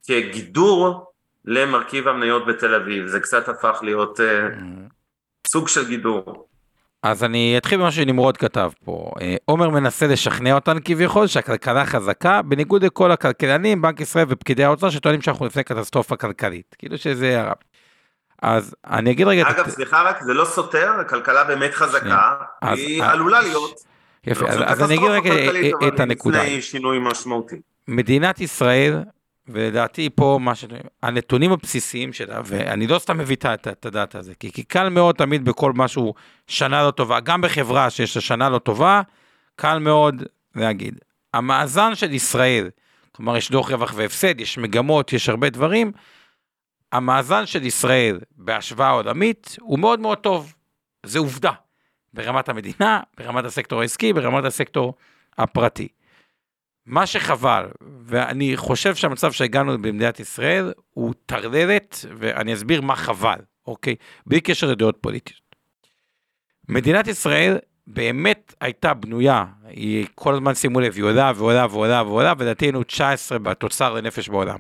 [0.07, 1.12] כגידור
[1.45, 3.07] למרכיב המניות בתל אביב.
[3.07, 4.22] זה קצת הפך להיות uh,
[5.47, 6.49] סוג של גידור
[7.05, 9.12] אז אני אתחיל במה שנמרוד כתב פה.
[9.20, 14.90] אה, עומר מנסה לשכנע אותנו כביכול שהכלכלה חזקה, בניגוד לכל הכלכלנים, בנק ישראל ופקידי האוצר
[14.90, 16.76] שטוענים שאנחנו לפני קטסטרופה כלכלית.
[16.78, 17.57] כאילו שזה הרב.
[18.42, 19.50] אז אני אגיד רגע...
[19.50, 23.80] אגב, סליחה רק, זה לא סותר, הכלכלה באמת חזקה, היא עלולה להיות.
[24.26, 25.30] יפה, אז אני אגיד רגע
[25.88, 26.42] את הנקודה.
[26.42, 27.57] לפני שינוי משמעותי.
[27.88, 29.02] מדינת ישראל
[29.49, 30.64] ולדעתי פה מה ש...
[31.03, 35.45] הנתונים הבסיסיים שלה, ואני לא סתם מביא את הדאטה הזה, כי, כי קל מאוד תמיד
[35.45, 36.14] בכל משהו
[36.47, 39.03] שנה לא טובה, גם בחברה שיש לה שנה לא טובה,
[39.57, 40.22] קל מאוד
[40.57, 40.99] להגיד.
[41.34, 42.70] המאזן של ישראל,
[43.12, 45.92] כלומר יש דוח רווח והפסד, יש מגמות, יש הרבה דברים,
[46.92, 50.55] המאזן של ישראל בהשוואה עולמית הוא מאוד מאוד טוב,
[51.07, 51.53] זה עובדה,
[52.14, 54.95] ברמת המדינה, ברמת הסקטור העסקי, ברמת הסקטור
[55.38, 55.88] הפרטי.
[56.87, 57.66] מה שחבל,
[58.05, 63.97] ואני חושב שהמצב שהגענו במדינת ישראל הוא טרללת, ואני אסביר מה חבל, אוקיי?
[64.26, 65.41] בלי קשר לדעות פוליטיות.
[66.68, 72.32] מדינת ישראל באמת הייתה בנויה, היא כל הזמן, שימו לב, היא עולה ועולה ועולה ועולה,
[72.39, 74.59] ולדעתי היינו 19 בתוצר לנפש בעולם.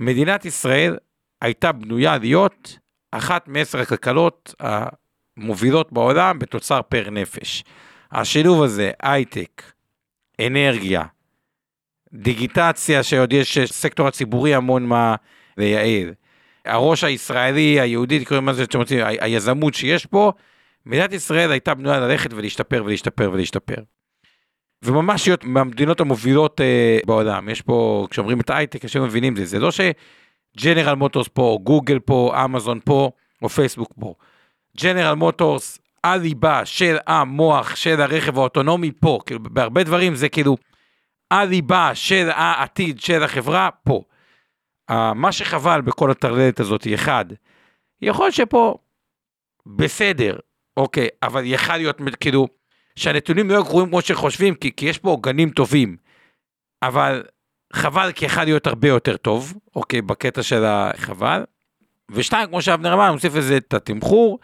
[0.00, 0.96] מדינת ישראל
[1.40, 2.78] הייתה בנויה להיות
[3.10, 7.64] אחת מעשר הכלכלות המובילות בעולם בתוצר פר נפש.
[8.12, 9.62] השילוב הזה, הייטק,
[10.46, 11.02] אנרגיה,
[12.12, 15.14] דיגיטציה שעוד יש סקטור הציבורי המון מה
[15.56, 16.14] לייעל.
[16.64, 20.32] הראש הישראלי, היהודי, תקראו מה זה שאתם רוצים, היזמות שיש פה,
[20.86, 23.82] מדינת ישראל הייתה בנויה ללכת ולהשתפר ולהשתפר ולהשתפר.
[24.82, 27.48] וממש להיות מהמדינות המובילות אה, בעולם.
[27.48, 29.44] יש פה, כשאומרים את ההייטק, אנשים מבינים את זה.
[29.44, 33.10] זה לא שג'נרל מוטורס פה, או גוגל פה, אמזון פה,
[33.42, 34.14] או פייסבוק פה.
[34.82, 39.18] ג'נרל מוטורס, הליבה של המוח של הרכב האוטונומי פה.
[39.26, 40.56] כאילו, בהרבה דברים זה כאילו
[41.30, 44.02] הליבה של העתיד של החברה פה.
[44.90, 47.24] Uh, מה שחבל בכל הטרללת הזאת, אחד,
[48.02, 48.78] יכול שפה
[49.66, 50.38] בסדר,
[50.76, 52.46] אוקיי, אבל יכל להיות כאילו,
[52.96, 55.96] שהנתונים לא גרועים כמו שחושבים, כי, כי יש פה עוגנים טובים,
[56.82, 57.22] אבל
[57.72, 61.44] חבל כי יכול להיות הרבה יותר טוב, אוקיי, בקטע של החבל.
[62.10, 64.38] ושתיים, כמו שאבנר אמר, נוסיף לזה את התמחור,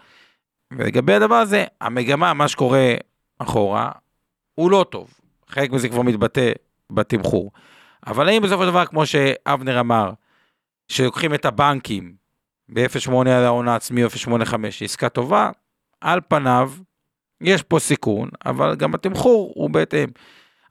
[0.72, 2.94] ולגבי הדבר הזה, המגמה, מה שקורה
[3.38, 3.90] אחורה,
[4.54, 5.10] הוא לא טוב.
[5.48, 6.52] חלק מזה כבר מתבטא
[6.94, 7.50] בתמחור.
[8.06, 10.12] אבל האם בסופו של דבר, כמו שאבנר אמר,
[10.88, 12.14] שלוקחים את הבנקים
[12.68, 15.50] ב-0.8 על ההון העצמי או 0.85, עסקה טובה,
[16.00, 16.72] על פניו,
[17.40, 20.08] יש פה סיכון, אבל גם התמחור הוא בהתאם.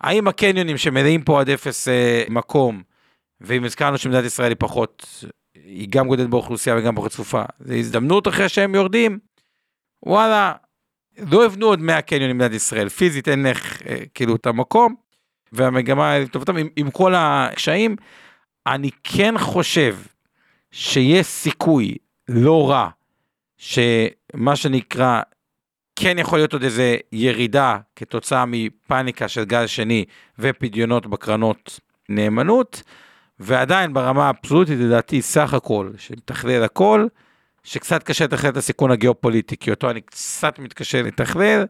[0.01, 2.83] האם הקניונים שמלאים פה עד אפס אה, מקום,
[3.41, 8.27] ואם הזכרנו שמדינת ישראל היא פחות, היא גם גודלת באוכלוסייה וגם פחות צפופה, זו הזדמנות
[8.27, 9.19] אחרי שהם יורדים,
[10.05, 10.53] וואלה,
[11.17, 14.95] לא יבנו עוד 100 קניונים במדינת ישראל, פיזית אין לך אה, כאילו את המקום,
[15.51, 17.95] והמגמה לטובתם עם, עם כל הקשיים,
[18.67, 19.97] אני כן חושב
[20.71, 21.97] שיש סיכוי
[22.27, 22.89] לא רע,
[23.57, 25.21] שמה שנקרא
[25.95, 30.05] כן יכול להיות עוד איזה ירידה כתוצאה מפאניקה של גל שני
[30.39, 31.79] ופדיונות בקרנות
[32.09, 32.83] נאמנות,
[33.39, 37.07] ועדיין ברמה האבסולוטית לדעתי סך הכל, שמתכלל הכל,
[37.63, 41.65] שקצת קשה לתכלל את הסיכון הגיאופוליטי, כי אותו אני קצת מתקשה לתכלל.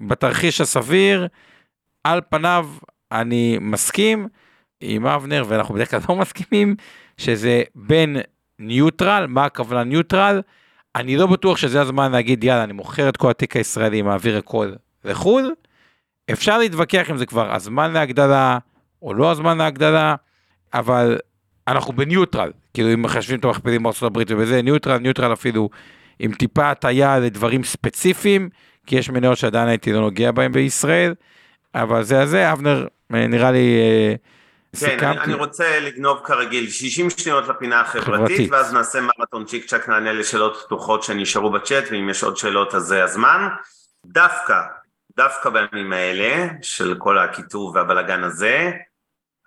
[0.00, 1.26] בתרחיש הסביר,
[2.04, 2.68] על פניו
[3.12, 4.28] אני מסכים
[4.80, 6.74] עם אבנר, ואנחנו בדרך כלל לא מסכימים,
[7.16, 8.16] שזה בין
[8.58, 10.42] ניוטרל, מה הכוונה ניוטרל?
[10.96, 14.72] אני לא בטוח שזה הזמן להגיד יאללה אני מוכר את כל התיק הישראלי מעביר הכל
[15.04, 15.54] לחו"ל.
[16.32, 18.58] אפשר להתווכח אם זה כבר הזמן להגדלה
[19.02, 20.14] או לא הזמן להגדלה,
[20.74, 21.18] אבל
[21.68, 25.68] אנחנו ב neutral, כאילו אם מחשבים את המכפילים בארצות הברית ובזה neutral, neutral אפילו
[26.18, 28.48] עם טיפה הטיה לדברים ספציפיים,
[28.86, 31.14] כי יש מניות שעדיין הייתי לא נוגע בהם בישראל,
[31.74, 34.14] אבל זה הזה, אבנר נראה לי אה,
[34.80, 38.52] כן, אני, אני רוצה לגנוב כרגיל 60 שניות לפינה החברתית, חברתית.
[38.52, 42.82] ואז נעשה מרתון צ'יק צ'אק, נענה לשאלות פתוחות שנשארו בצ'אט, ואם יש עוד שאלות אז
[42.82, 43.48] זה הזמן.
[44.06, 44.60] דווקא,
[45.16, 48.70] דווקא בימים האלה, של כל הקיטוב והבלגן הזה,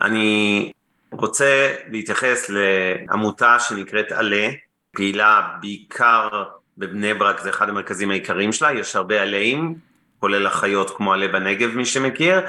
[0.01, 0.71] אני
[1.11, 4.47] רוצה להתייחס לעמותה שנקראת עלה,
[4.91, 6.43] פעילה בעיקר
[6.77, 9.75] בבני ברק, זה אחד המרכזים העיקריים שלה, יש הרבה עליים,
[10.19, 12.41] כולל אחיות כמו עלה בנגב מי שמכיר,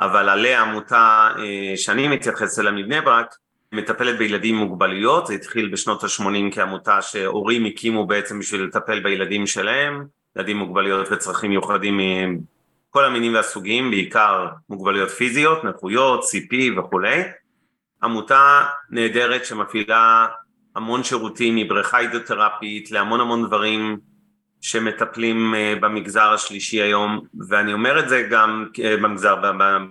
[0.00, 3.34] אבל עליה עמותה אה, שאני מתייחס אליה מבני ברק,
[3.72, 9.46] מטפלת בילדים עם מוגבלויות, זה התחיל בשנות ה-80 כעמותה שהורים הקימו בעצם בשביל לטפל בילדים
[9.46, 10.04] שלהם,
[10.36, 12.00] ילדים עם מוגבלויות וצרכים מיוחדים
[12.90, 17.22] מכל המינים והסוגים, בעיקר מוגבלויות פיזיות, נכויות, CP וכולי.
[18.02, 20.26] עמותה נהדרת שמפעילה
[20.76, 23.98] המון שירותים מבריכה הידרותרפית להמון המון דברים
[24.60, 29.34] שמטפלים אה, במגזר השלישי היום, ואני אומר את זה גם אה, במגזר,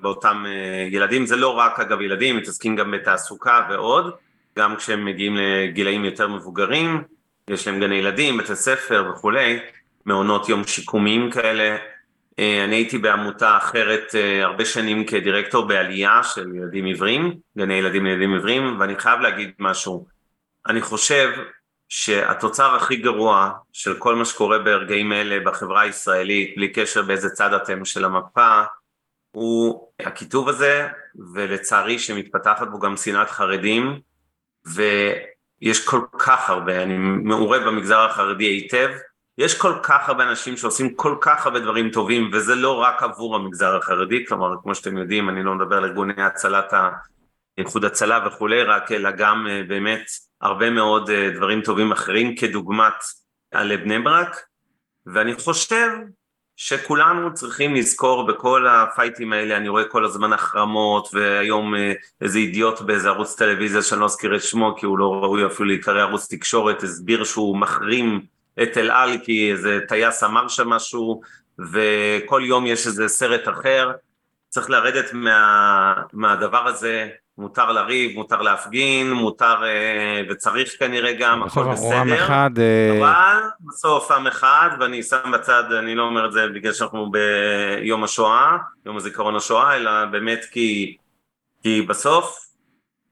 [0.02, 4.14] באותם אה, ילדים, זה לא רק אגב ילדים, מתעסקים גם בתעסוקה ועוד,
[4.58, 7.04] גם כשהם מגיעים לגילאים יותר מבוגרים,
[7.50, 9.60] יש להם גני ילדים, בתי ספר וכולי,
[10.06, 11.78] מעונות יום שיקומיים כאלה.
[12.40, 18.80] אני הייתי בעמותה אחרת הרבה שנים כדירקטור בעלייה של ילדים עיוורים, גני ילדים לילדים עיוורים,
[18.80, 20.06] ואני חייב להגיד משהו.
[20.68, 21.30] אני חושב
[21.90, 27.54] שהתוצר הכי גרוע של כל מה שקורה ברגעים אלה בחברה הישראלית, בלי קשר באיזה צד
[27.54, 28.62] אתם של המפה,
[29.32, 30.88] הוא הקיטוב הזה,
[31.34, 34.00] ולצערי שמתפתחת בו גם שנאת חרדים,
[34.66, 38.90] ויש כל כך הרבה, אני מעורה במגזר החרדי היטב,
[39.38, 43.36] יש כל כך הרבה אנשים שעושים כל כך הרבה דברים טובים, וזה לא רק עבור
[43.36, 46.74] המגזר החרדי, כלומר, כמו שאתם יודעים, אני לא מדבר על ארגוני הצלת,
[47.58, 50.06] איחוד הצלה וכולי, רק אלא גם אה, באמת
[50.42, 52.94] הרבה מאוד אה, דברים טובים אחרים כדוגמת
[53.52, 54.36] עלי בני ברק.
[55.06, 55.90] ואני חושב
[56.56, 62.82] שכולנו צריכים לזכור בכל הפייטים האלה, אני רואה כל הזמן החרמות והיום אה, איזה אידיוט
[62.82, 66.28] באיזה ערוץ טלוויזיה שאני לא אזכיר את שמו כי הוא לא ראוי אפילו להיקרא ערוץ
[66.34, 68.22] תקשורת, הסביר שהוא מחרים
[68.64, 71.22] את אל על כי איזה טייס אמר שם משהו
[71.74, 73.92] וכל יום יש איזה סרט אחר,
[74.50, 81.72] צריך לרדת מה, מהדבר הזה מותר לריב, מותר להפגין, מותר אה, וצריך כנראה גם, הכל
[81.72, 81.96] בסדר.
[81.96, 82.50] עם אחד.
[82.58, 87.12] אה, אבל בסוף עם אחד, ואני שם בצד, אני לא אומר את זה בגלל שאנחנו
[87.12, 90.98] ביום השואה, יום הזיכרון השואה, אלא באמת כי,
[91.64, 92.40] כי בסוף,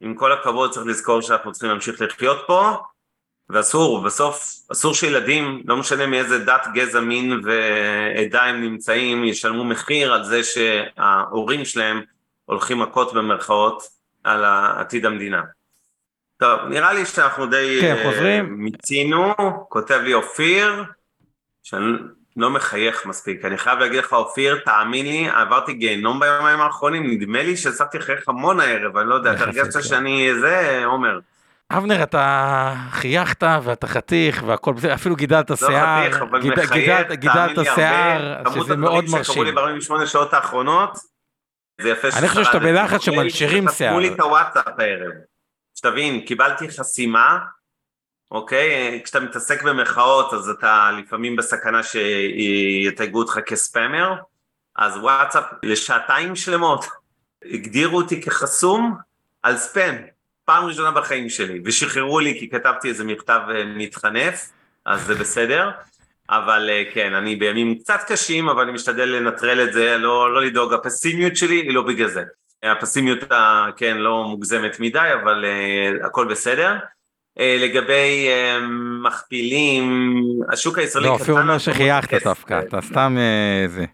[0.01, 2.71] עם כל הכבוד צריך לזכור שאנחנו צריכים להמשיך לחיות פה,
[3.49, 10.13] ואסור, בסוף אסור שילדים, לא משנה מאיזה דת, גזע, מין ועדה הם נמצאים, ישלמו מחיר
[10.13, 12.01] על זה שההורים שלהם
[12.45, 13.95] הולכים מכות במרכאות
[14.25, 14.43] על
[14.77, 15.41] עתיד המדינה.
[16.39, 18.55] טוב, נראה לי שאנחנו די כן, חוזרים.
[18.57, 19.33] מיצינו,
[19.69, 20.83] כותב לי אופיר,
[21.63, 21.85] שאני
[22.37, 27.43] לא מחייך מספיק, אני חייב להגיד לך אופיר, תאמין לי, עברתי גיהנום ביומיים האחרונים, נדמה
[27.43, 31.19] לי שהפסקתי לחייך המון הערב, אני לא יודע, אתה הרגשת שאני זה, עומר.
[31.71, 37.11] אבנר, אתה חייכת ואתה חתיך והכל בסדר, אפילו גידלת לא שיער, חתיך, אבל גיד- מחייך,
[37.11, 38.43] גידלת- שיער.
[38.43, 39.95] כמות שזה מאוד הדברים שקרו לי מרשים.
[39.97, 40.97] ב-48 שעות האחרונות,
[41.81, 42.59] זה יפה אני חושב שאתה.
[42.59, 43.97] בלחץ שמנשירים חתמו שיער.
[43.97, 45.11] לי את הוואטסאפ הערב.
[45.75, 47.39] שתבין, קיבלתי חסימה,
[48.31, 49.01] אוקיי?
[49.03, 54.15] כשאתה מתעסק במחאות אז אתה לפעמים בסכנה שיתייגו אותך כספאמר,
[54.75, 56.85] אז וואטסאפ לשעתיים שלמות
[57.45, 58.97] הגדירו אותי כחסום
[59.43, 59.95] על ספאם,
[60.45, 64.51] פעם ראשונה בחיים שלי, ושחררו לי כי כתבתי איזה מכתב אה, מתחנף,
[64.85, 65.71] אז זה בסדר.
[66.29, 70.41] אבל אה, כן, אני בימים קצת קשים, אבל אני משתדל לנטרל את זה, לא, לא
[70.41, 72.23] לדאוג, הפסימיות שלי היא לא בגלל זה.
[72.63, 76.75] הפסימיות, ה- כן, לא מוגזמת מדי, אבל uh, הכל בסדר.
[77.39, 78.63] Uh, לגבי uh,
[79.03, 80.13] מכפילים,
[80.51, 81.21] השוק הישראלי לא, קטן...
[81.21, 82.23] אופיר אומר שחייכת.
[82.23, 83.85] דווקא, אתה סתם אה, זה.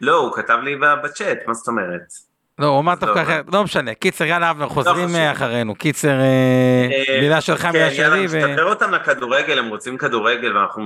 [0.00, 2.29] לא, הוא כתב לי בצ'אט, מה זאת אומרת?
[2.60, 3.18] לא, הוא אמר דווקא טוב.
[3.18, 5.16] אחרת, לא משנה, קיצר, יאללה אבנר, חוזרים חשוב.
[5.16, 8.48] אה, אחרינו, קיצר, אה, אה, מילה שלך, כן, מילה יאללה, שלי, ו...
[8.48, 10.82] נשתחרר אותם לכדורגל, הם רוצים כדורגל ואנחנו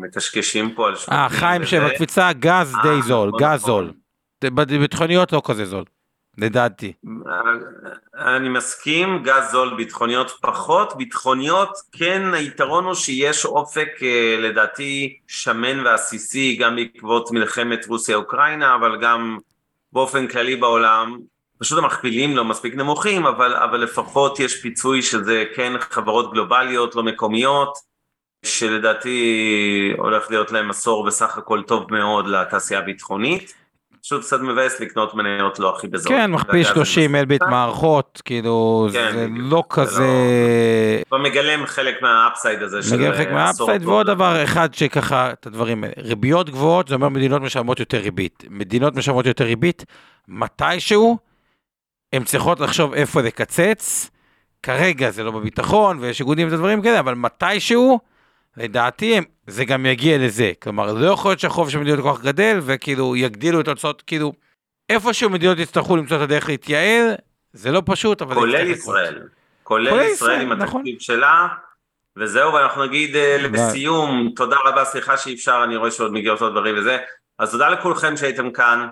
[0.00, 1.14] מקשקשים פה על שבטים.
[1.14, 1.64] אה, חיים.
[1.64, 3.92] שבקפיצה, גז די זול, נכון, גז נכון.
[4.40, 4.60] זול.
[4.80, 5.84] ביטחוניות לא כזה זול,
[6.38, 6.92] לדעתי.
[8.18, 13.88] אני מסכים, גז זול, ביטחוניות פחות, ביטחוניות כן היתרון הוא שיש אופק
[14.38, 19.38] לדעתי שמן ועסיסי גם בעקבות מלחמת רוסיה-אוקראינה, אבל גם
[19.96, 21.18] באופן כללי בעולם,
[21.58, 27.02] פשוט המכפילים לא מספיק נמוכים, אבל, אבל לפחות יש פיצוי שזה כן חברות גלובליות, לא
[27.02, 27.78] מקומיות,
[28.44, 33.54] שלדעתי הולך להיות להם עשור בסך הכל טוב מאוד לתעשייה הביטחונית.
[34.06, 36.12] פשוט קצת מבאס לקנות מניות לא הכי בזול.
[36.12, 37.42] כן, מכפיל והגז 30 אני אלביט.
[37.42, 39.26] מערכות, כאילו, כן, זה.
[39.30, 40.06] לא זה כזה...
[41.08, 44.06] כבר מגלם חלק מה upside הזה של חלק אה, מה upside, עשור ועוד.
[44.06, 45.94] דבר אחד שככה, את הדברים האלה.
[45.98, 48.44] ריביות גבוהות, זה אומר מדינות משלמות יותר ריבית.
[48.50, 49.84] מדינות משלמות יותר ריבית,
[50.28, 51.18] מתישהו,
[52.12, 54.10] הן צריכות לחשוב איפה לקצץ.
[54.62, 57.98] כרגע זה לא בביטחון, ויש איגודים ודברים כאלה, אבל מתישהו,
[58.56, 60.52] לדעתי, זה גם יגיע לזה.
[60.62, 64.32] כלומר, לא יכול להיות שהחוב של מדינות כל כך גדל, וכאילו יגדילו את ההוצאות, כאילו,
[64.88, 67.14] איפשהו מדינות יצטרכו למצוא את הדרך להתייעל,
[67.52, 68.76] זה לא פשוט, אבל כולל לקרות.
[68.76, 69.22] ישראל.
[69.62, 70.80] כולל כולל ישראל ישראל, עם נכון.
[70.80, 71.48] התקציב שלה.
[72.18, 76.52] וזהו, ואנחנו נגיד אה, לסיום, תודה רבה, סליחה שאי אפשר, אני רואה שעוד מגיעות עוד
[76.52, 76.98] דברים וזה.
[77.38, 78.88] אז תודה לכולכם שהייתם כאן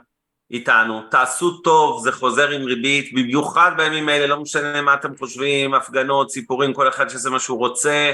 [0.51, 1.03] איתנו.
[1.11, 6.31] תעשו טוב, זה חוזר עם ריבית, במיוחד בימים האלה, לא משנה מה אתם חושבים, הפגנות,
[6.31, 8.12] סיפורים, כל אחד שיעשה מה שהוא רוצה.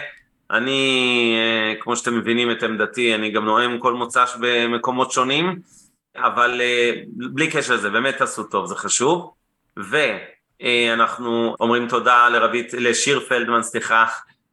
[0.51, 5.59] אני, אה, כמו שאתם מבינים את עמדתי, אני גם נואם כל מוצ"ש במקומות שונים,
[6.17, 9.31] אבל אה, בלי קשר לזה, באמת תעשו טוב, זה חשוב.
[9.77, 14.05] ואנחנו אומרים תודה לרבית, לשיר פלדמן, סליחה,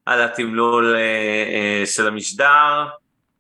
[0.06, 2.86] על התמלול אה, אה, של המשדר,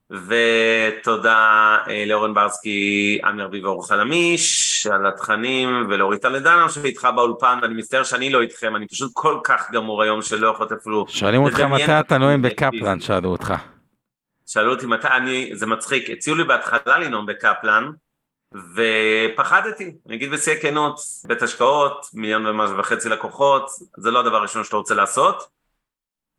[0.09, 7.73] ותודה אה, לאורן ברסקי, עמי ארביב ואור חלמיש, על התכנים, ולאורית טלדנו שאיתך באולפן, ואני
[7.73, 11.05] מצטער שאני לא איתכם, אני פשוט כל כך גמור היום שלא יכולת אפילו...
[11.07, 12.41] שואלים אותך מתי אתה נואם.
[12.41, 13.53] בקפלן, שאלו אותך.
[14.47, 17.91] שאלו אותי מתי, אני, זה מצחיק, הציעו לי בהתחלה לנאום בקפלן,
[18.53, 24.63] ופחדתי, אני אגיד בשיא הכנות, בית השקעות, מיליון ומשהו וחצי לקוחות, זה לא הדבר הראשון
[24.63, 25.56] שאתה רוצה לעשות.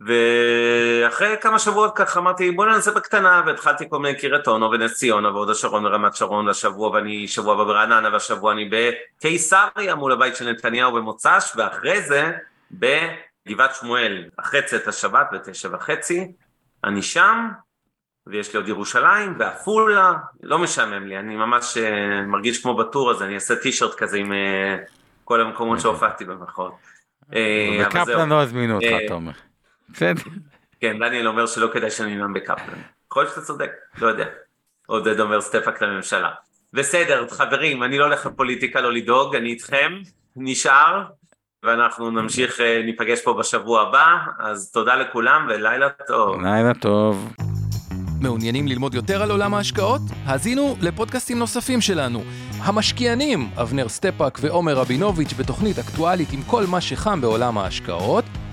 [0.01, 5.31] ואחרי כמה שבועות ככה אמרתי בוא ננסה בקטנה והתחלתי כל מיני קריית אונו ונס ציונה
[5.31, 10.51] והוד השרון ורמת שרון והשבוע ואני שבוע הבא ברעננה והשבוע אני בקיסריה מול הבית של
[10.51, 12.33] נתניהו במוצ"ש ואחרי זה
[12.71, 16.33] בגבעת שמואל אחרי צאת השבת בתשע וחצי
[16.85, 17.49] אני שם
[18.27, 23.11] ויש לי עוד ירושלים ועפולה לא משעמם לי אני ממש אה, מרגיש כמו ב tour
[23.11, 24.77] הזה אני אעשה טישרט כזה עם אה,
[25.25, 26.73] כל המקומות שהופעתי במחאות.
[27.35, 27.85] אה.
[27.85, 29.33] בקפלן לא הזמינו אותך, אתה אומר.
[29.89, 30.23] בסדר.
[30.81, 32.79] כן, דניאל אומר שלא כדאי שאני אנאם בקפלן.
[33.11, 34.27] יכול להיות שאתה צודק, לא יודע.
[34.87, 36.31] עודד אומר סטפאק לממשלה.
[36.73, 39.93] בסדר, חברים, אני לא הולך לפוליטיקה, לא לדאוג, אני איתכם,
[40.37, 41.05] נשאר,
[41.63, 46.43] ואנחנו נמשיך, אה, ניפגש פה בשבוע הבא, אז תודה לכולם ולילה טוב.
[46.43, 47.33] לילה טוב.
[48.21, 50.01] מעוניינים ללמוד יותר על עולם ההשקעות?
[50.25, 52.23] האזינו לפודקאסטים נוספים שלנו.
[52.59, 58.25] המשקיענים, אבנר סטפאק ועומר רבינוביץ' בתוכנית אקטואלית עם כל מה שחם בעולם ההשקעות.